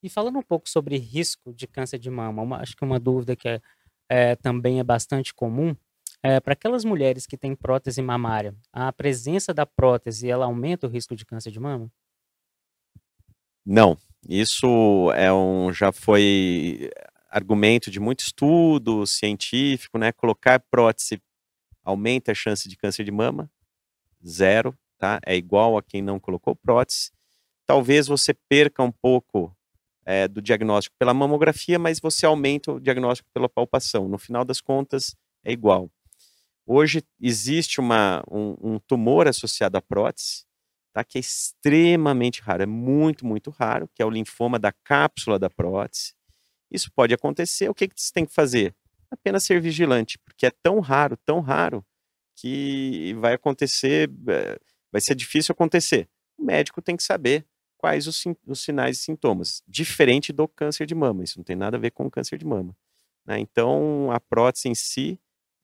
E 0.03 0.09
falando 0.09 0.39
um 0.39 0.43
pouco 0.43 0.69
sobre 0.69 0.97
risco 0.97 1.53
de 1.53 1.67
câncer 1.67 1.99
de 1.99 2.11
mama, 2.11 2.43
uma, 2.43 2.57
acho 2.59 2.77
que 2.77 2.85
uma 2.85 3.01
dúvida 3.01 3.35
que 3.35 3.49
é, 3.49 3.61
é, 4.09 4.37
também 4.37 4.79
é 4.79 4.85
bastante 4.85 5.35
comum, 5.35 5.75
é, 6.23 6.41
para 6.41 6.53
aquelas 6.53 6.85
mulheres 6.85 7.27
que 7.27 7.37
têm 7.37 7.55
prótese 7.55 8.03
mamária, 8.03 8.55
a 8.73 8.93
presença 8.93 9.55
da 9.55 9.65
prótese, 9.65 10.29
ela 10.29 10.47
aumenta 10.47 10.87
o 10.87 10.91
risco 10.91 11.15
de 11.15 11.25
câncer 11.25 11.51
de 11.51 11.61
mama? 11.61 11.91
Não, 13.65 13.97
isso 14.27 15.13
é 15.13 15.33
um, 15.33 15.73
já 15.73 15.93
foi 15.93 16.91
argumento 17.31 17.91
de 17.91 18.01
muito 18.01 18.21
estudo 18.21 19.07
científico, 19.07 19.99
né? 19.99 20.11
Colocar 20.13 20.59
prótese 20.71 21.21
aumenta 21.85 22.33
a 22.33 22.35
chance 22.35 22.69
de 22.69 22.77
câncer 22.77 23.05
de 23.05 23.11
mama? 23.11 23.51
Zero, 24.27 24.77
tá? 24.97 25.21
É 25.25 25.37
igual 25.37 25.77
a 25.77 25.83
quem 25.83 26.03
não 26.03 26.19
colocou 26.19 26.57
prótese. 26.57 27.11
Talvez 27.69 28.07
você 28.07 28.33
perca 28.33 28.83
um 28.83 28.91
pouco 28.91 29.55
é, 30.07 30.27
do 30.27 30.41
diagnóstico 30.41 30.97
pela 30.99 31.13
mamografia, 31.13 31.79
mas 31.79 32.01
você 32.01 32.25
aumenta 32.25 32.73
o 32.73 32.81
diagnóstico 32.81 33.29
pela 33.31 33.47
palpação. 33.47 34.09
No 34.09 34.17
final 34.17 34.43
das 34.43 34.59
contas, 34.59 35.15
é 35.45 35.53
igual. 35.53 35.91
Hoje 36.67 37.03
existe 37.21 37.79
uma, 37.79 38.25
um, 38.31 38.57
um 38.59 38.79
tumor 38.79 39.29
associado 39.29 39.77
à 39.77 39.83
prótese, 39.83 40.47
tá? 40.95 41.05
que 41.05 41.19
é 41.19 41.21
extremamente 41.21 42.41
raro, 42.41 42.63
é 42.63 42.67
muito, 42.67 43.27
muito 43.27 43.51
raro, 43.51 43.87
que 43.95 44.01
é 44.01 44.07
o 44.07 44.11
linfoma 44.11 44.59
da 44.59 44.73
cápsula 44.73 45.39
da 45.39 45.51
prótese. 45.51 46.15
Isso 46.71 46.91
pode 46.91 47.13
acontecer, 47.13 47.69
o 47.69 47.75
que, 47.75 47.87
que 47.87 48.01
você 48.01 48.11
tem 48.11 48.25
que 48.25 48.33
fazer? 48.33 48.75
Apenas 49.11 49.45
ser 49.45 49.61
vigilante, 49.61 50.19
porque 50.21 50.47
é 50.47 50.51
tão 50.63 50.81
raro, 50.81 51.19
tão 51.19 51.41
raro, 51.41 51.85
que 52.35 53.13
vai 53.19 53.35
acontecer, 53.35 54.11
eh, 54.29 54.59
vai 54.91 55.03
ser 55.03 55.15
difícil 55.15 55.53
acontecer. 55.53 56.09
O 56.39 56.45
médico 56.45 56.81
tem 56.81 56.97
que 56.97 57.03
saber 57.03 57.45
quais 57.79 58.07
os, 58.07 58.23
os 58.47 58.61
sinais 58.61 58.99
e 58.99 59.01
sintomas, 59.01 59.63
diferente 59.67 60.33
do 60.33 60.47
câncer 60.47 60.85
de 60.85 60.95
mama, 60.95 61.25
isso 61.25 61.39
não 61.39 61.45
tem 61.45 61.57
nada 61.57 61.77
a 61.77 61.81
ver 61.81 61.93
com 61.93 62.07
o 62.07 62.11
câncer 62.11 62.37
de 62.37 62.45
mama. 62.45 62.77
Né? 63.25 63.39
Então, 63.39 64.11
a 64.11 64.21
prótese 64.21 64.69
em 64.69 64.75
si, 64.75 65.19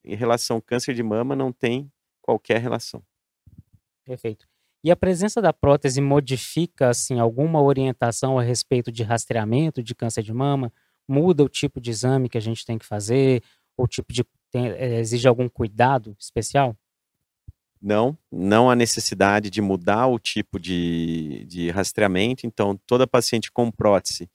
em 0.05 0.15
relação 0.15 0.57
ao 0.57 0.63
câncer 0.63 0.95
de 0.95 1.03
mama, 1.03 1.35
não 1.35 1.53
tem 1.53 1.93
qualquer 2.23 2.61
relação. 2.61 3.03
Perfeito. 4.05 4.47
E 4.83 4.91
a 4.91 4.97
presença 4.97 5.41
da 5.41 5.53
prótese 5.53 6.01
modifica 6.01 6.91
assim 6.91 7.19
alguma 7.19 7.61
orientação 7.63 8.39
a 8.39 8.43
respeito 8.43 8.93
de 8.93 9.03
rastreamento 9.03 9.83
de 9.83 9.95
câncer 9.95 10.23
de 10.23 10.33
mama? 10.33 10.71
Muda 11.09 11.43
o 11.43 11.49
tipo 11.49 11.81
de 11.81 11.91
exame 11.91 12.29
que 12.29 12.37
a 12.37 12.41
gente 12.41 12.67
tem 12.67 12.79
que 12.79 12.85
fazer? 12.85 13.43
Ou 13.79 13.89
tipo 13.89 14.13
de 14.13 14.25
tem, 14.51 14.69
é, 14.69 15.01
exige 15.01 15.27
algum 15.27 15.49
cuidado 15.49 16.15
especial? 16.21 16.77
Não, 17.85 18.17
não 18.33 18.71
há 18.71 18.75
necessidade 18.75 19.51
de 19.51 19.61
mudar 19.61 20.07
o 20.07 20.19
tipo 20.19 20.59
de, 20.59 21.45
de 21.47 21.69
rastreamento. 21.69 22.47
Então, 22.47 22.81
toda 22.87 23.07
paciente 23.07 23.53
com 23.53 23.71
prótese 23.71 24.27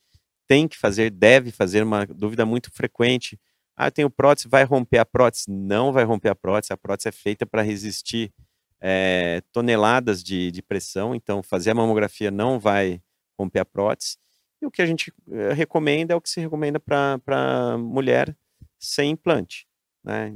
tem 0.48 0.68
que 0.68 0.78
fazer, 0.78 1.10
deve 1.10 1.52
fazer 1.52 1.82
uma 1.82 2.06
dúvida 2.06 2.46
muito 2.46 2.72
frequente. 2.72 3.40
Ah, 3.76 3.88
eu 3.88 3.92
tenho 3.92 4.10
prótese, 4.10 4.48
vai 4.48 4.64
romper 4.64 5.00
a 5.00 5.06
prótese? 5.06 5.46
Não 5.48 5.92
vai 5.92 6.04
romper 6.04 6.30
a 6.30 6.36
prótese. 6.36 6.72
A 6.72 6.78
prótese 6.78 7.10
é 7.10 7.12
feita 7.12 7.44
para 7.44 7.64
resistir 7.64 8.32
é, 8.80 9.42
toneladas 9.52 10.24
de, 10.24 10.52
de 10.52 10.62
pressão, 10.62 11.16
então 11.16 11.42
fazer 11.42 11.72
a 11.72 11.76
mamografia 11.76 12.30
não 12.30 12.60
vai 12.60 13.02
romper 13.36 13.60
a 13.60 13.66
prótese. 13.66 14.18
E 14.62 14.66
o 14.68 14.72
que 14.72 14.82
a 14.82 14.86
gente 14.86 15.12
eh, 15.32 15.54
recomenda 15.54 16.14
é 16.14 16.16
o 16.16 16.22
que 16.22 16.30
se 16.30 16.40
recomenda 16.40 16.80
para 16.80 17.78
mulher 17.80 18.36
sem 18.78 19.12
implante, 19.12 19.66
né? 20.04 20.30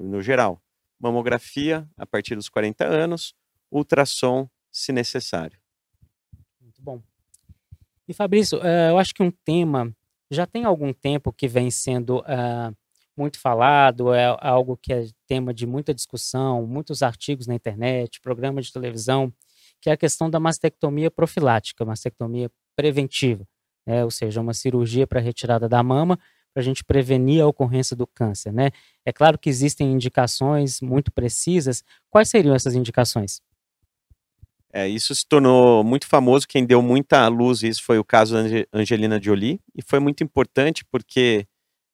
no 0.00 0.22
geral. 0.22 0.60
Mamografia 0.98 1.88
a 1.96 2.06
partir 2.06 2.34
dos 2.34 2.48
40 2.48 2.84
anos, 2.84 3.34
ultrassom 3.70 4.48
se 4.70 4.92
necessário. 4.92 5.58
Muito 6.60 6.82
bom. 6.82 7.02
E 8.06 8.14
Fabrício, 8.14 8.58
uh, 8.58 8.90
eu 8.90 8.98
acho 8.98 9.14
que 9.14 9.22
um 9.22 9.30
tema 9.30 9.94
já 10.30 10.46
tem 10.46 10.64
algum 10.64 10.92
tempo 10.92 11.32
que 11.32 11.48
vem 11.48 11.70
sendo 11.70 12.20
uh, 12.20 12.76
muito 13.16 13.40
falado, 13.40 14.14
é 14.14 14.36
algo 14.40 14.76
que 14.76 14.92
é 14.92 15.06
tema 15.26 15.52
de 15.52 15.66
muita 15.66 15.92
discussão, 15.92 16.66
muitos 16.66 17.02
artigos 17.02 17.46
na 17.46 17.54
internet, 17.54 18.20
programas 18.20 18.66
de 18.66 18.72
televisão, 18.72 19.32
que 19.80 19.90
é 19.90 19.92
a 19.92 19.96
questão 19.96 20.30
da 20.30 20.38
mastectomia 20.38 21.10
profilática, 21.10 21.84
mastectomia 21.84 22.50
preventiva, 22.76 23.44
né? 23.86 24.04
ou 24.04 24.10
seja, 24.10 24.40
uma 24.40 24.54
cirurgia 24.54 25.06
para 25.06 25.20
retirada 25.20 25.68
da 25.68 25.82
mama 25.82 26.18
para 26.58 26.62
a 26.62 26.64
gente 26.64 26.82
prevenir 26.82 27.40
a 27.40 27.46
ocorrência 27.46 27.94
do 27.94 28.04
câncer, 28.04 28.52
né? 28.52 28.72
É 29.04 29.12
claro 29.12 29.38
que 29.38 29.48
existem 29.48 29.92
indicações 29.92 30.80
muito 30.80 31.12
precisas. 31.12 31.84
Quais 32.10 32.28
seriam 32.28 32.52
essas 32.52 32.74
indicações? 32.74 33.40
É, 34.72 34.88
isso 34.88 35.14
se 35.14 35.24
tornou 35.24 35.84
muito 35.84 36.08
famoso. 36.08 36.48
Quem 36.48 36.66
deu 36.66 36.82
muita 36.82 37.28
luz 37.28 37.62
isso 37.62 37.84
foi 37.84 37.96
o 37.96 38.04
caso 38.04 38.34
da 38.34 38.40
Angelina 38.72 39.22
Jolie 39.22 39.60
e 39.72 39.80
foi 39.80 40.00
muito 40.00 40.24
importante 40.24 40.84
porque 40.84 41.46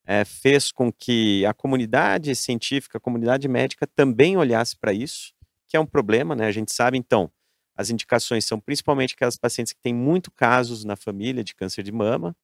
é, 0.06 0.24
fez 0.24 0.72
com 0.72 0.90
que 0.90 1.44
a 1.44 1.52
comunidade 1.52 2.34
científica, 2.34 2.96
a 2.96 3.00
comunidade 3.00 3.46
médica 3.46 3.86
também 3.86 4.34
olhasse 4.38 4.78
para 4.78 4.94
isso, 4.94 5.34
que 5.68 5.76
é 5.76 5.80
um 5.80 5.84
problema, 5.86 6.34
né? 6.34 6.46
A 6.46 6.52
gente 6.52 6.72
sabe, 6.72 6.96
então, 6.96 7.30
as 7.76 7.90
indicações 7.90 8.46
são 8.46 8.58
principalmente 8.58 9.12
aquelas 9.12 9.36
pacientes 9.36 9.74
que 9.74 9.80
têm 9.82 9.94
muito 9.94 10.30
casos 10.30 10.84
na 10.84 10.96
família 10.96 11.44
de 11.44 11.54
câncer 11.54 11.82
de 11.82 11.92
mama. 11.92 12.34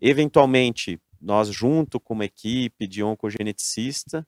Eventualmente, 0.00 1.00
nós, 1.20 1.48
junto 1.48 1.98
com 1.98 2.14
uma 2.14 2.24
equipe 2.24 2.86
de 2.86 3.02
oncogeneticista, 3.02 4.26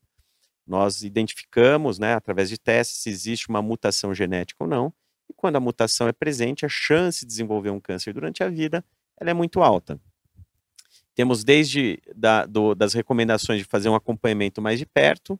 nós 0.66 1.02
identificamos, 1.02 1.98
né, 1.98 2.14
através 2.14 2.48
de 2.48 2.58
testes, 2.58 2.98
se 2.98 3.10
existe 3.10 3.48
uma 3.48 3.62
mutação 3.62 4.14
genética 4.14 4.64
ou 4.64 4.68
não. 4.68 4.92
E 5.28 5.34
quando 5.34 5.56
a 5.56 5.60
mutação 5.60 6.08
é 6.08 6.12
presente, 6.12 6.66
a 6.66 6.68
chance 6.68 7.20
de 7.20 7.26
desenvolver 7.26 7.70
um 7.70 7.80
câncer 7.80 8.12
durante 8.12 8.42
a 8.42 8.48
vida 8.48 8.84
ela 9.20 9.30
é 9.30 9.34
muito 9.34 9.60
alta. 9.60 10.00
Temos 11.14 11.42
desde 11.42 12.00
da, 12.14 12.46
do, 12.46 12.74
das 12.74 12.94
recomendações 12.94 13.58
de 13.58 13.64
fazer 13.64 13.88
um 13.88 13.94
acompanhamento 13.94 14.62
mais 14.62 14.78
de 14.78 14.86
perto, 14.86 15.38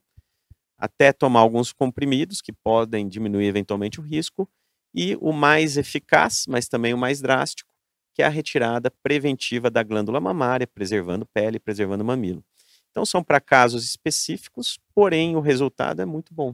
até 0.77 1.13
tomar 1.13 1.41
alguns 1.41 1.73
comprimidos 1.73 2.41
que 2.41 2.53
podem 2.53 3.09
diminuir 3.09 3.47
eventualmente 3.47 4.01
o 4.01 4.03
risco, 4.03 4.49
e 4.95 5.17
o 5.21 5.33
mais 5.33 5.77
eficaz, 5.77 6.47
mas 6.49 6.67
também 6.67 6.95
o 6.95 6.99
mais 6.99 7.21
drástico, 7.21 7.73
que 8.19 8.23
é 8.23 8.27
a 8.27 8.29
retirada 8.29 8.91
preventiva 8.91 9.71
da 9.71 9.81
glândula 9.81 10.19
mamária, 10.21 10.67
preservando 10.67 11.25
pele, 11.25 11.61
preservando 11.61 12.05
mamilo. 12.05 12.45
Então, 12.91 13.07
são 13.07 13.23
para 13.23 13.41
casos 13.41 13.85
específicos, 13.85 14.77
porém 14.93 15.37
o 15.37 15.41
resultado 15.41 16.03
é 16.03 16.05
muito 16.05 16.35
bom. 16.35 16.53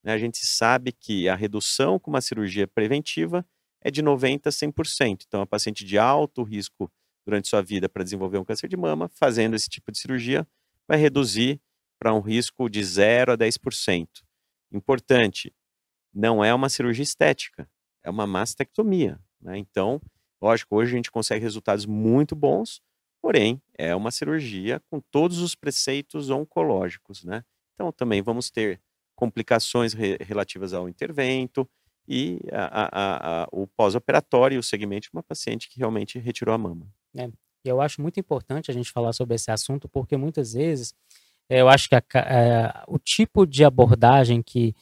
Né? 0.00 0.12
A 0.12 0.18
gente 0.18 0.46
sabe 0.46 0.92
que 0.92 1.28
a 1.28 1.34
redução 1.34 1.98
com 1.98 2.08
uma 2.08 2.20
cirurgia 2.20 2.68
preventiva 2.68 3.44
é 3.80 3.90
de 3.90 4.00
90% 4.00 4.46
a 4.46 4.50
100%. 4.50 5.24
Então, 5.26 5.40
a 5.40 5.46
paciente 5.46 5.84
de 5.84 5.98
alto 5.98 6.44
risco 6.44 6.88
durante 7.26 7.48
sua 7.48 7.62
vida 7.62 7.88
para 7.88 8.04
desenvolver 8.04 8.38
um 8.38 8.44
câncer 8.44 8.68
de 8.68 8.76
mama, 8.76 9.08
fazendo 9.08 9.56
esse 9.56 9.68
tipo 9.68 9.90
de 9.90 9.98
cirurgia, 9.98 10.46
vai 10.86 10.98
reduzir 10.98 11.60
para 11.98 12.14
um 12.14 12.20
risco 12.20 12.70
de 12.70 12.80
0 12.80 13.32
a 13.32 13.36
10%. 13.36 14.06
Importante, 14.70 15.52
não 16.14 16.44
é 16.44 16.54
uma 16.54 16.68
cirurgia 16.68 17.02
estética, 17.02 17.68
é 18.04 18.08
uma 18.08 18.24
mastectomia. 18.24 19.18
Né? 19.40 19.58
Então, 19.58 20.00
lógico, 20.42 20.76
hoje 20.76 20.92
a 20.92 20.96
gente 20.96 21.10
consegue 21.10 21.42
resultados 21.42 21.86
muito 21.86 22.34
bons, 22.34 22.82
porém, 23.22 23.62
é 23.78 23.94
uma 23.94 24.10
cirurgia 24.10 24.82
com 24.90 25.00
todos 25.00 25.38
os 25.38 25.54
preceitos 25.54 26.28
oncológicos. 26.28 27.22
Né? 27.22 27.44
Então, 27.74 27.92
também 27.92 28.20
vamos 28.20 28.50
ter 28.50 28.80
complicações 29.14 29.92
re 29.92 30.16
relativas 30.20 30.72
ao 30.72 30.88
intervento 30.88 31.68
e 32.08 32.40
a, 32.50 32.82
a, 32.82 33.42
a, 33.42 33.48
o 33.52 33.66
pós-operatório 33.68 34.56
e 34.56 34.58
o 34.58 34.62
segmento 34.62 35.02
de 35.04 35.10
uma 35.12 35.22
paciente 35.22 35.68
que 35.68 35.78
realmente 35.78 36.18
retirou 36.18 36.52
a 36.52 36.58
mama. 36.58 36.86
É, 37.16 37.30
eu 37.64 37.80
acho 37.80 38.02
muito 38.02 38.18
importante 38.18 38.70
a 38.70 38.74
gente 38.74 38.90
falar 38.90 39.12
sobre 39.12 39.36
esse 39.36 39.50
assunto, 39.50 39.88
porque 39.88 40.16
muitas 40.16 40.54
vezes 40.54 40.92
é, 41.48 41.60
eu 41.60 41.68
acho 41.68 41.88
que 41.88 41.94
é, 41.94 42.02
o 42.88 42.98
tipo 42.98 43.46
de 43.46 43.64
abordagem 43.64 44.42
que, 44.42 44.74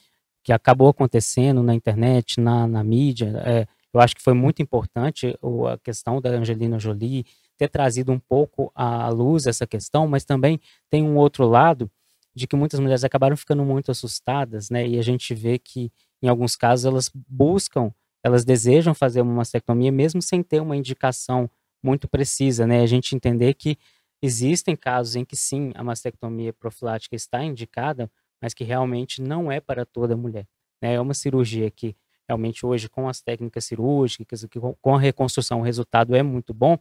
que 0.43 0.51
acabou 0.51 0.89
acontecendo 0.89 1.61
na 1.61 1.75
internet, 1.75 2.39
na, 2.39 2.67
na 2.67 2.83
mídia, 2.83 3.27
é, 3.45 3.67
eu 3.93 3.99
acho 3.99 4.15
que 4.15 4.21
foi 4.21 4.33
muito 4.33 4.61
importante 4.61 5.37
a 5.71 5.77
questão 5.77 6.21
da 6.21 6.29
Angelina 6.29 6.79
Jolie 6.79 7.25
ter 7.57 7.69
trazido 7.69 8.11
um 8.11 8.19
pouco 8.19 8.71
à 8.73 9.09
luz 9.09 9.45
essa 9.45 9.67
questão, 9.67 10.07
mas 10.07 10.23
também 10.25 10.59
tem 10.89 11.03
um 11.03 11.17
outro 11.17 11.47
lado 11.47 11.91
de 12.33 12.47
que 12.47 12.55
muitas 12.55 12.79
mulheres 12.79 13.03
acabaram 13.03 13.35
ficando 13.35 13.63
muito 13.63 13.91
assustadas, 13.91 14.69
né? 14.69 14.87
E 14.87 14.97
a 14.97 15.01
gente 15.01 15.33
vê 15.35 15.59
que 15.59 15.91
em 16.21 16.27
alguns 16.27 16.55
casos 16.55 16.85
elas 16.85 17.11
buscam, 17.27 17.91
elas 18.23 18.45
desejam 18.45 18.93
fazer 18.93 19.21
uma 19.21 19.33
mastectomia 19.33 19.91
mesmo 19.91 20.21
sem 20.21 20.41
ter 20.41 20.61
uma 20.61 20.77
indicação 20.77 21.49
muito 21.83 22.07
precisa, 22.07 22.65
né? 22.65 22.81
A 22.81 22.85
gente 22.85 23.15
entender 23.15 23.53
que 23.55 23.77
existem 24.21 24.75
casos 24.75 25.15
em 25.15 25.25
que 25.25 25.35
sim, 25.35 25.71
a 25.75 25.83
mastectomia 25.83 26.53
profilática 26.53 27.15
está 27.15 27.43
indicada, 27.43 28.09
mas 28.41 28.53
que 28.53 28.63
realmente 28.63 29.21
não 29.21 29.51
é 29.51 29.59
para 29.59 29.85
toda 29.85 30.15
mulher. 30.15 30.47
Né? 30.81 30.93
É 30.93 31.01
uma 31.01 31.13
cirurgia 31.13 31.69
que 31.69 31.95
realmente 32.31 32.65
hoje 32.65 32.87
com 32.87 33.09
as 33.09 33.21
técnicas 33.21 33.65
cirúrgicas, 33.65 34.45
com 34.81 34.95
a 34.95 34.99
reconstrução 34.99 35.59
o 35.59 35.63
resultado 35.63 36.15
é 36.15 36.23
muito 36.23 36.53
bom, 36.53 36.77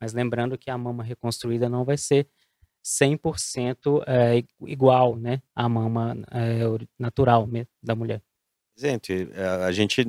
mas 0.00 0.14
lembrando 0.14 0.56
que 0.56 0.70
a 0.70 0.78
mama 0.78 1.04
reconstruída 1.04 1.68
não 1.68 1.84
vai 1.84 1.98
ser 1.98 2.26
100% 2.82 4.02
é, 4.06 4.42
igual 4.66 5.16
né, 5.16 5.42
à 5.54 5.68
mama 5.68 6.16
é, 6.30 6.60
natural 6.98 7.48
da 7.82 7.94
mulher. 7.94 8.22
Gente, 8.76 9.28
eh, 9.32 9.64
a 9.64 9.70
gente 9.70 10.04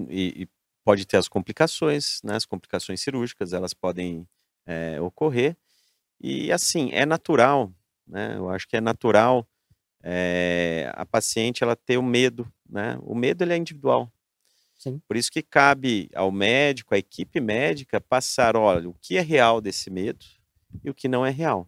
pode 0.84 1.06
ter 1.06 1.18
as 1.18 1.28
complicações, 1.28 2.20
né, 2.24 2.36
as 2.36 2.46
complicações 2.46 3.00
cirúrgicas, 3.00 3.54
elas 3.54 3.74
podem 3.74 4.28
é, 4.66 5.00
ocorrer. 5.00 5.56
E 6.20 6.52
assim, 6.52 6.90
é 6.92 7.06
natural, 7.06 7.72
né? 8.08 8.36
Eu 8.38 8.50
acho 8.50 8.68
que 8.68 8.78
é 8.78 8.82
natural 8.82 9.48
é, 10.02 10.92
a 10.96 11.06
paciente 11.06 11.64
ela 11.64 11.76
ter 11.76 11.98
o 11.98 12.04
medo, 12.04 12.52
né? 12.68 12.98
O 13.02 13.14
medo 13.14 13.44
ele 13.44 13.54
é 13.54 13.58
individual. 13.58 14.12
Sim. 14.86 15.02
Por 15.08 15.18
isso 15.18 15.32
que 15.32 15.42
cabe 15.42 16.10
ao 16.14 16.32
médico, 16.32 16.94
à 16.94 16.98
equipe 16.98 17.42
médica, 17.42 18.00
passar, 18.00 18.56
olha, 18.56 18.88
o 18.88 18.94
que 18.94 19.18
é 19.18 19.22
real 19.22 19.60
desse 19.60 19.90
medo 19.90 20.24
e 20.84 20.90
o 20.92 20.94
que 20.94 21.08
não 21.08 21.26
é 21.26 21.32
real. 21.32 21.68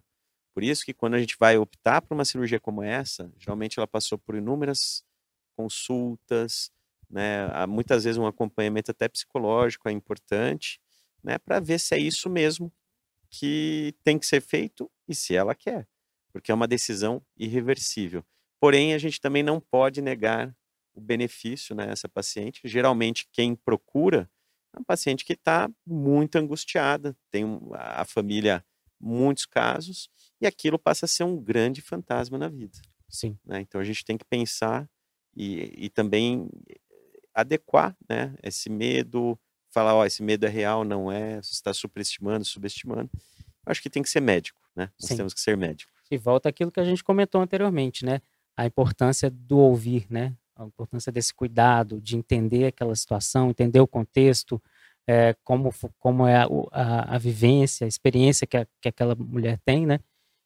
Por 0.54 0.62
isso 0.62 0.84
que 0.84 0.94
quando 0.94 1.14
a 1.14 1.20
gente 1.20 1.36
vai 1.38 1.56
optar 1.58 2.00
por 2.02 2.14
uma 2.14 2.24
cirurgia 2.24 2.60
como 2.60 2.82
essa, 2.82 3.32
geralmente 3.38 3.78
ela 3.78 3.88
passou 3.88 4.18
por 4.18 4.36
inúmeras 4.36 5.02
consultas, 5.56 6.70
né? 7.10 7.48
Muitas 7.66 8.04
vezes 8.04 8.18
um 8.18 8.26
acompanhamento 8.26 8.90
até 8.92 9.08
psicológico 9.08 9.88
é 9.88 9.92
importante, 9.92 10.80
né? 11.24 11.38
Para 11.38 11.60
ver 11.60 11.80
se 11.80 11.94
é 11.94 11.98
isso 11.98 12.30
mesmo 12.30 12.72
que 13.30 13.94
tem 14.04 14.18
que 14.18 14.26
ser 14.26 14.40
feito 14.42 14.90
e 15.08 15.14
se 15.14 15.34
ela 15.34 15.54
quer, 15.54 15.88
porque 16.32 16.52
é 16.52 16.54
uma 16.54 16.68
decisão 16.68 17.22
irreversível. 17.36 18.24
Porém, 18.60 18.94
a 18.94 18.98
gente 18.98 19.20
também 19.20 19.42
não 19.42 19.60
pode 19.60 20.02
negar 20.02 20.54
o 20.98 21.00
benefício 21.00 21.74
nessa 21.74 22.08
né, 22.08 22.12
paciente. 22.12 22.60
Geralmente, 22.64 23.28
quem 23.32 23.54
procura 23.54 24.28
é 24.74 24.78
uma 24.78 24.84
paciente 24.84 25.24
que 25.24 25.32
está 25.32 25.70
muito 25.86 26.36
angustiada, 26.36 27.16
tem 27.30 27.44
a 27.72 28.04
família 28.04 28.64
muitos 29.00 29.46
casos, 29.46 30.10
e 30.40 30.46
aquilo 30.46 30.78
passa 30.78 31.06
a 31.06 31.08
ser 31.08 31.24
um 31.24 31.36
grande 31.36 31.80
fantasma 31.80 32.36
na 32.36 32.48
vida. 32.48 32.78
Sim. 33.08 33.38
Né? 33.44 33.60
Então 33.60 33.80
a 33.80 33.84
gente 33.84 34.04
tem 34.04 34.18
que 34.18 34.24
pensar 34.24 34.88
e, 35.34 35.72
e 35.76 35.88
também 35.88 36.48
adequar 37.32 37.96
né, 38.08 38.34
esse 38.42 38.68
medo, 38.68 39.38
falar, 39.70 39.94
ó, 39.94 40.04
esse 40.04 40.22
medo 40.22 40.44
é 40.44 40.48
real, 40.48 40.84
não 40.84 41.10
é, 41.10 41.36
você 41.40 41.52
está 41.52 41.72
superestimando, 41.72 42.44
subestimando. 42.44 43.08
Acho 43.64 43.80
que 43.80 43.90
tem 43.90 44.02
que 44.02 44.10
ser 44.10 44.20
médico, 44.20 44.60
né? 44.74 44.90
Nós 44.98 45.08
Sim. 45.10 45.16
temos 45.16 45.34
que 45.34 45.40
ser 45.40 45.56
médicos. 45.56 45.94
E 46.10 46.16
volta 46.16 46.48
aquilo 46.48 46.72
que 46.72 46.80
a 46.80 46.84
gente 46.84 47.04
comentou 47.04 47.40
anteriormente, 47.40 48.04
né? 48.04 48.22
A 48.56 48.64
importância 48.64 49.30
do 49.30 49.58
ouvir, 49.58 50.06
né? 50.08 50.34
A 50.58 50.64
importância 50.66 51.12
desse 51.12 51.32
cuidado, 51.32 52.00
de 52.00 52.16
entender 52.16 52.66
aquela 52.66 52.94
situação, 52.94 53.50
entender 53.50 53.80
o 53.80 53.86
contexto, 53.86 54.60
é, 55.06 55.34
como, 55.44 55.72
como 55.98 56.26
é 56.26 56.36
a, 56.36 56.46
a, 56.72 57.14
a, 57.14 57.18
vivência, 57.18 57.84
a 57.84 57.88
experiência 57.88 58.46
que, 58.46 58.56
a, 58.56 58.66
que 58.80 58.88
aquela 58.88 59.14
mulher 59.14 59.58
tem, 59.64 59.86
né? 59.86 60.00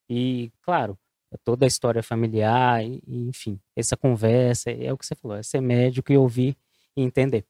E, 0.08 0.52
claro, 0.62 0.96
toda 1.44 1.64
a 1.64 1.68
história 1.68 2.02
familiar, 2.02 2.84
e, 2.84 3.02
e, 3.06 3.28
enfim, 3.28 3.58
essa 3.74 3.96
conversa, 3.96 4.70
é 4.70 4.92
o 4.92 4.98
que 4.98 5.06
você 5.06 5.14
falou, 5.14 5.36
é 5.36 5.42
ser 5.42 5.60
médico 5.60 6.12
e 6.12 6.16
ouvir 6.16 6.56
e 6.96 7.02
entender. 7.02 7.44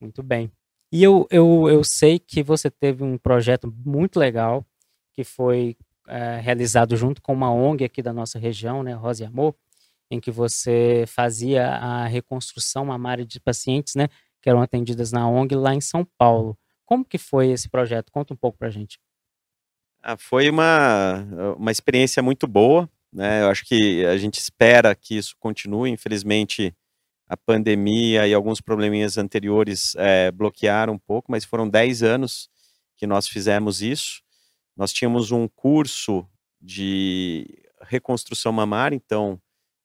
Muito 0.00 0.22
bem. 0.22 0.52
E 0.92 1.02
eu, 1.02 1.26
eu, 1.30 1.68
eu 1.68 1.82
sei 1.84 2.18
que 2.18 2.42
você 2.42 2.70
teve 2.70 3.02
um 3.02 3.16
projeto 3.16 3.72
muito 3.84 4.18
legal, 4.18 4.64
que 5.12 5.24
foi 5.24 5.76
é, 6.06 6.40
realizado 6.40 6.96
junto 6.96 7.22
com 7.22 7.32
uma 7.32 7.52
ONG 7.52 7.84
aqui 7.84 8.02
da 8.02 8.12
nossa 8.12 8.38
região, 8.38 8.82
né, 8.82 8.92
Rosa 8.92 9.24
e 9.24 9.26
Amor, 9.26 9.54
em 10.10 10.20
que 10.20 10.30
você 10.30 11.04
fazia 11.06 11.68
a 11.68 12.06
reconstrução 12.06 12.84
mamária 12.84 13.24
de 13.24 13.38
pacientes, 13.38 13.94
né, 13.94 14.08
que 14.42 14.48
eram 14.48 14.60
atendidas 14.60 15.12
na 15.12 15.28
ONG 15.28 15.54
lá 15.54 15.74
em 15.74 15.80
São 15.80 16.04
Paulo. 16.18 16.58
Como 16.84 17.04
que 17.04 17.18
foi 17.18 17.50
esse 17.50 17.68
projeto? 17.68 18.10
Conta 18.10 18.34
um 18.34 18.36
pouco 18.36 18.58
pra 18.58 18.70
gente. 18.70 18.98
Ah, 20.02 20.16
foi 20.16 20.50
uma, 20.50 21.54
uma 21.56 21.70
experiência 21.70 22.22
muito 22.22 22.48
boa, 22.48 22.90
né? 23.12 23.42
Eu 23.42 23.50
acho 23.50 23.64
que 23.64 24.04
a 24.06 24.16
gente 24.16 24.38
espera 24.38 24.94
que 24.94 25.16
isso 25.16 25.36
continue. 25.38 25.90
Infelizmente, 25.90 26.74
a 27.28 27.36
pandemia 27.36 28.26
e 28.26 28.34
alguns 28.34 28.60
probleminhas 28.60 29.18
anteriores 29.18 29.94
é, 29.96 30.32
bloquearam 30.32 30.94
um 30.94 30.98
pouco, 30.98 31.30
mas 31.30 31.44
foram 31.44 31.68
10 31.68 32.02
anos 32.02 32.50
que 32.96 33.06
nós 33.06 33.28
fizemos 33.28 33.82
isso. 33.82 34.22
Nós 34.76 34.92
tínhamos 34.92 35.30
um 35.30 35.46
curso 35.46 36.26
de 36.60 37.46
reconstrução 37.82 38.52
mamária, 38.52 38.96
então 38.96 39.40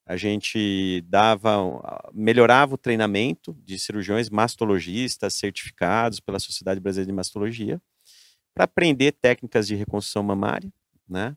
a 0.06 0.16
gente 0.16 1.00
dava, 1.08 2.10
melhorava 2.14 2.74
o 2.74 2.78
treinamento 2.78 3.52
de 3.64 3.76
cirurgiões 3.76 4.30
mastologistas 4.30 5.34
certificados 5.34 6.20
pela 6.20 6.38
Sociedade 6.38 6.78
Brasileira 6.78 7.10
de 7.10 7.16
Mastologia 7.16 7.82
para 8.54 8.64
aprender 8.64 9.12
técnicas 9.12 9.66
de 9.66 9.74
reconstrução 9.74 10.22
mamária, 10.22 10.72
né? 11.08 11.36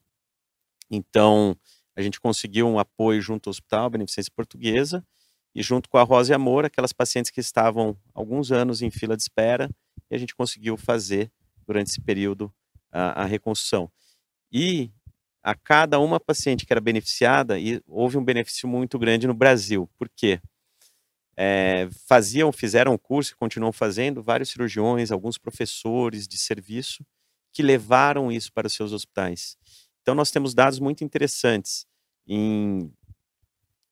Então, 0.89 1.57
a 1.95 2.01
gente 2.01 2.19
conseguiu 2.19 2.67
um 2.67 2.79
apoio 2.79 3.21
junto 3.21 3.49
ao 3.49 3.51
Hospital 3.51 3.89
Beneficência 3.89 4.31
Portuguesa 4.35 5.05
e 5.53 5.63
junto 5.63 5.89
com 5.89 5.97
a 5.97 6.03
Rosa 6.03 6.31
e 6.31 6.35
Amor, 6.35 6.63
aquelas 6.63 6.93
pacientes 6.93 7.31
que 7.31 7.39
estavam 7.39 7.97
alguns 8.13 8.51
anos 8.51 8.81
em 8.83 8.91
fila 8.91 9.17
de 9.17 9.23
espera, 9.23 9.69
e 10.09 10.15
a 10.15 10.17
gente 10.17 10.35
conseguiu 10.35 10.77
fazer 10.77 11.31
durante 11.65 11.87
esse 11.87 12.01
período 12.01 12.53
a, 12.91 13.23
a 13.23 13.25
reconstrução. 13.25 13.91
E 14.51 14.91
a 15.43 15.55
cada 15.55 15.99
uma 15.99 16.19
paciente 16.19 16.65
que 16.65 16.73
era 16.73 16.81
beneficiada, 16.81 17.59
e 17.59 17.81
houve 17.87 18.17
um 18.17 18.23
benefício 18.23 18.67
muito 18.67 18.99
grande 18.99 19.27
no 19.27 19.33
Brasil. 19.33 19.89
Por 19.97 20.09
quê? 20.09 20.39
É, 21.37 21.87
faziam, 22.05 22.51
fizeram 22.51 22.97
curso 22.97 23.31
e 23.31 23.35
continuam 23.35 23.71
fazendo 23.71 24.21
vários 24.21 24.49
cirurgiões, 24.49 25.11
alguns 25.11 25.37
professores 25.37 26.27
de 26.27 26.37
serviço 26.37 27.05
que 27.53 27.63
levaram 27.63 28.31
isso 28.31 28.51
para 28.51 28.67
os 28.67 28.73
seus 28.73 28.91
hospitais. 28.91 29.57
Então 30.01 30.13
nós 30.13 30.31
temos 30.31 30.53
dados 30.53 30.79
muito 30.79 31.03
interessantes. 31.03 31.85
Em 32.27 32.91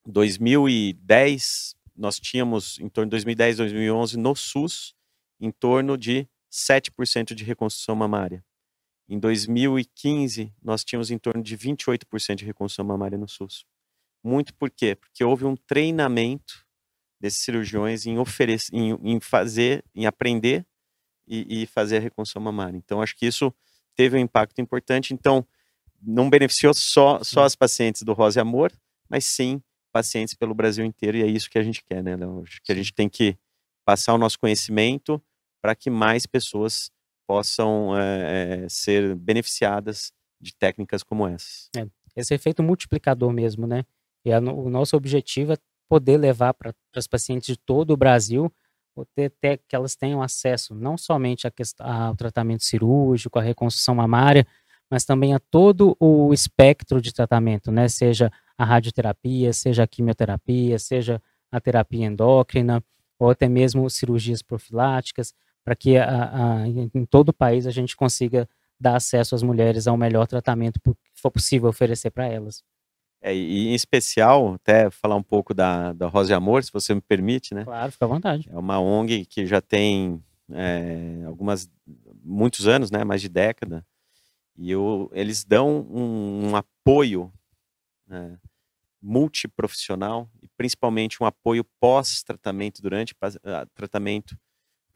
2010, 0.06 1.76
nós 1.96 2.20
tínhamos, 2.20 2.80
em 2.80 2.90
torno 2.90 3.08
de 3.08 3.12
2010, 3.12 3.58
2011, 3.58 4.18
no 4.18 4.36
SUS, 4.36 4.94
em 5.40 5.52
torno 5.52 5.98
de 5.98 6.28
7% 6.52 7.34
de 7.34 7.44
reconstrução 7.44 7.96
mamária. 7.96 8.44
Em 9.10 9.17
2015, 9.17 10.54
nós 10.62 10.84
tínhamos 10.84 11.10
em 11.12 11.17
torno 11.17 11.41
de 11.41 11.58
28% 11.58 12.36
de 12.36 12.46
reconstrução 12.46 12.84
mamária 12.84 13.17
no 13.17 13.28
SUS. 13.28 13.65
Muito 14.24 14.54
por 14.54 14.70
quê? 14.70 14.96
Porque 14.96 15.24
houve 15.24 15.46
um 15.46 15.56
treinamento 15.56 16.65
desses 17.20 17.43
cirurgiões 17.43 18.06
em 18.06 18.17
oferecer, 18.17 18.76
em, 18.76 18.98
em 19.04 19.20
fazer, 19.20 19.84
em 19.96 20.06
aprender 20.06 20.65
e, 21.28 21.63
e, 21.63 21.65
fazer 21.65 21.98
a 21.98 22.00
reconstrução 22.00 22.41
mamária. 22.41 22.78
Então, 22.78 23.02
acho 23.02 23.15
que 23.15 23.26
isso 23.26 23.54
teve 23.96 24.17
um 24.17 24.20
impacto 24.20 24.60
importante. 24.62 25.13
Então, 25.13 25.46
não 26.02 26.30
beneficiou 26.30 26.74
só, 26.74 27.24
só 27.24 27.43
as 27.43 27.56
pacientes 27.56 28.04
do 28.04 28.13
Rosa 28.13 28.39
e 28.39 28.41
Amor, 28.41 28.72
mas 29.10 29.26
sim 29.26 29.62
pacientes 29.91 30.36
pelo 30.36 30.54
Brasil 30.54 30.86
inteiro, 30.86 31.17
e 31.17 31.24
é 31.24 31.28
isso 31.28 31.50
que 31.50 31.58
a 31.58 31.63
gente 31.63 31.84
quer, 31.84 32.04
né, 32.04 32.15
Léo? 32.15 32.43
Que 32.63 32.72
a 32.72 32.76
gente 32.76 32.93
tem 32.93 33.10
que 33.10 33.38
passar 33.84 34.13
o 34.13 34.17
nosso 34.17 34.38
conhecimento 34.38 35.22
para 35.62 35.74
que 35.74 35.89
mais 35.89 36.26
pessoas 36.26 36.91
possam 37.28 37.98
é, 37.98 38.68
ser 38.70 39.16
beneficiadas 39.16 40.12
de 40.40 40.56
técnicas 40.56 41.04
como 41.04 41.28
essas. 41.28 41.70
É, 41.76 41.86
esse 42.16 42.34
efeito 42.34 42.63
multiplicador 42.63 43.32
mesmo, 43.32 43.68
né? 43.68 43.84
E 44.26 44.32
a, 44.32 44.40
o 44.40 44.70
nosso 44.70 44.96
objetivo 44.96 45.54
é 45.54 45.58
poder 45.90 46.18
levar 46.18 46.54
para 46.54 46.74
as 46.96 47.08
pacientes 47.08 47.48
de 47.48 47.58
todo 47.58 47.92
o 47.92 47.98
Brasil 47.98 48.52
ter, 49.06 49.32
ter, 49.42 49.62
que 49.68 49.76
elas 49.76 49.96
tenham 49.96 50.22
acesso 50.22 50.74
não 50.74 50.98
somente 50.98 51.48
a 51.48 51.52
ao 51.80 52.16
tratamento 52.16 52.63
cirúrgico, 52.63 53.40
à 53.40 53.42
reconstrução 53.42 53.96
mamária, 53.96 54.46
mas 54.90 55.06
também 55.06 55.34
a 55.34 55.40
todo 55.40 55.96
o 56.00 56.34
espectro 56.34 57.02
de 57.02 57.13
tratamento, 57.13 57.72
né? 57.72 57.88
Seja 57.88 58.32
a 58.58 58.63
radioterapia, 58.63 59.52
seja 59.54 59.84
a 59.84 59.88
quimioterapia, 59.88 60.80
seja 60.80 61.22
a 61.52 61.60
terapia 61.60 62.06
endócrina, 62.06 62.84
ou 63.20 63.30
até 63.30 63.48
mesmo 63.48 63.90
cirurgias 63.90 64.42
profiláticas, 64.42 65.34
para 65.67 65.75
que 65.75 65.97
a, 65.97 66.62
a, 66.62 66.67
em 66.69 67.06
todo 67.06 67.27
o 67.27 67.34
país 67.34 67.67
a 67.67 67.71
gente 67.71 67.93
consiga 67.93 68.47
dar 68.80 68.95
acesso 68.95 69.36
às 69.36 69.43
mulheres 69.43 69.86
ao 69.86 69.97
melhor 69.97 70.25
tratamento 70.25 70.80
que 70.80 70.95
for 71.13 71.30
possível 71.30 71.67
oferecer 71.67 72.10
para 72.10 72.25
elas. 72.25 72.63
É, 73.21 73.36
e 73.36 73.67
em 73.67 73.73
especial, 73.73 74.53
até 74.53 74.89
falar 74.89 75.17
um 75.17 75.23
pouco 75.23 75.53
da, 75.53 75.91
da 75.91 76.08
Rosa 76.08 76.27
de 76.27 76.34
Amor, 76.34 76.63
se 76.63 76.71
você 76.71 76.95
me 76.95 77.01
permite, 77.01 77.53
né? 77.53 77.65
Claro, 77.65 77.91
fica 77.91 78.06
à 78.06 78.08
vontade. 78.08 78.47
É 78.49 78.58
uma 78.58 78.80
ONG 78.80 79.25
que 79.25 79.45
já 79.45 79.60
tem 79.60 80.23
é, 80.53 81.23
algumas, 81.25 81.69
muitos 82.23 82.65
anos, 82.65 82.89
né? 82.89 83.03
Mais 83.03 83.19
de 83.19 83.27
década. 83.27 83.86
E 84.58 84.71
eu, 84.71 85.12
eles 85.12 85.43
dão 85.43 85.86
um, 85.91 86.51
um 86.51 86.56
apoio 86.56 87.30
né, 88.08 88.39
multiprofissional 89.01 90.30
e 90.41 90.47
principalmente 90.56 91.21
um 91.21 91.25
apoio 91.25 91.65
pós-tratamento, 91.77 92.82
durante 92.82 93.12
uh, 93.12 93.67
tratamento, 93.75 94.38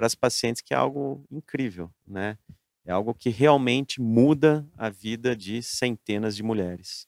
para 0.01 0.07
as 0.07 0.15
pacientes, 0.15 0.63
que 0.63 0.73
é 0.73 0.77
algo 0.77 1.23
incrível, 1.29 1.91
né? 2.07 2.35
É 2.83 2.91
algo 2.91 3.13
que 3.13 3.29
realmente 3.29 4.01
muda 4.01 4.67
a 4.75 4.89
vida 4.89 5.35
de 5.35 5.61
centenas 5.61 6.35
de 6.35 6.41
mulheres. 6.41 7.07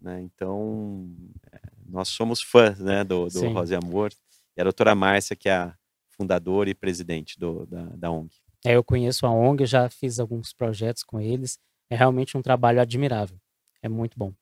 Né? 0.00 0.20
Então, 0.20 1.12
é, 1.50 1.60
nós 1.84 2.06
somos 2.06 2.40
fãs 2.40 2.78
né, 2.78 3.02
do, 3.02 3.26
do 3.26 3.48
Rosa 3.48 3.74
e 3.74 3.76
Amor. 3.76 4.12
E 4.56 4.60
a 4.60 4.62
doutora 4.62 4.94
Márcia, 4.94 5.34
que 5.34 5.48
é 5.48 5.56
a 5.56 5.76
fundadora 6.10 6.70
e 6.70 6.76
presidente 6.76 7.36
do, 7.36 7.66
da, 7.66 7.86
da 7.86 8.08
ONG. 8.08 8.30
É, 8.64 8.76
eu 8.76 8.84
conheço 8.84 9.26
a 9.26 9.32
ONG, 9.32 9.66
já 9.66 9.90
fiz 9.90 10.20
alguns 10.20 10.52
projetos 10.52 11.02
com 11.02 11.20
eles. 11.20 11.58
É 11.90 11.96
realmente 11.96 12.36
um 12.36 12.42
trabalho 12.42 12.80
admirável. 12.80 13.40
É 13.82 13.88
muito 13.88 14.16
bom. 14.16 14.32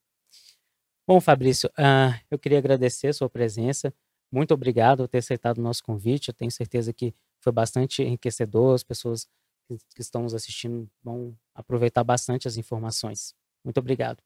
Bom, 1.08 1.18
Fabrício, 1.18 1.70
uh, 1.78 2.12
eu 2.30 2.38
queria 2.38 2.58
agradecer 2.58 3.08
a 3.08 3.14
sua 3.14 3.30
presença. 3.30 3.90
Muito 4.30 4.52
obrigado 4.52 4.98
por 4.98 5.08
ter 5.08 5.18
aceitado 5.18 5.56
o 5.56 5.62
nosso 5.62 5.82
convite. 5.82 6.28
Eu 6.28 6.34
tenho 6.34 6.50
certeza 6.50 6.92
que 6.92 7.14
foi 7.46 7.52
bastante 7.52 8.02
enriquecedor. 8.02 8.74
As 8.74 8.82
pessoas 8.82 9.28
que, 9.68 10.02
estão 10.02 10.22
nos 10.22 10.34
assistindo 10.34 10.90
vão 11.02 11.36
aproveitar 11.54 12.02
bastante 12.02 12.48
as 12.48 12.56
informações. 12.56 13.34
Muito 13.64 13.78
obrigado. 13.78 14.18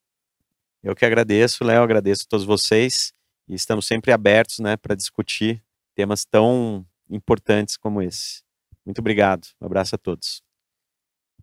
Eu 0.83 0.95
que 0.95 1.05
agradeço, 1.05 1.63
Léo, 1.63 1.83
agradeço 1.83 2.23
a 2.25 2.29
todos 2.29 2.47
vocês 2.47 3.13
e 3.47 3.55
estamos 3.55 3.87
sempre 3.87 4.13
abertos 4.13 4.59
né, 4.59 4.79
para 4.79 4.95
discutir 4.95 5.63
temas 5.95 6.25
tão 6.25 6.87
importantes 7.11 7.77
como 7.77 8.01
esse. 8.01 8.43
Muito 8.87 9.01
obrigado, 9.01 9.47
um 9.61 9.67
abraço 9.67 9.95
a 9.95 9.99
todos. 9.99 10.43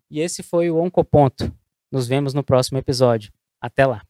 E 0.09 0.19
esse 0.19 0.41
foi 0.41 0.71
o 0.71 0.77
Oncoponto. 0.77 1.55
Nos 1.91 2.07
vemos 2.07 2.33
no 2.33 2.43
próximo 2.43 2.79
episódio. 2.79 3.31
Até 3.61 3.85
lá. 3.85 4.01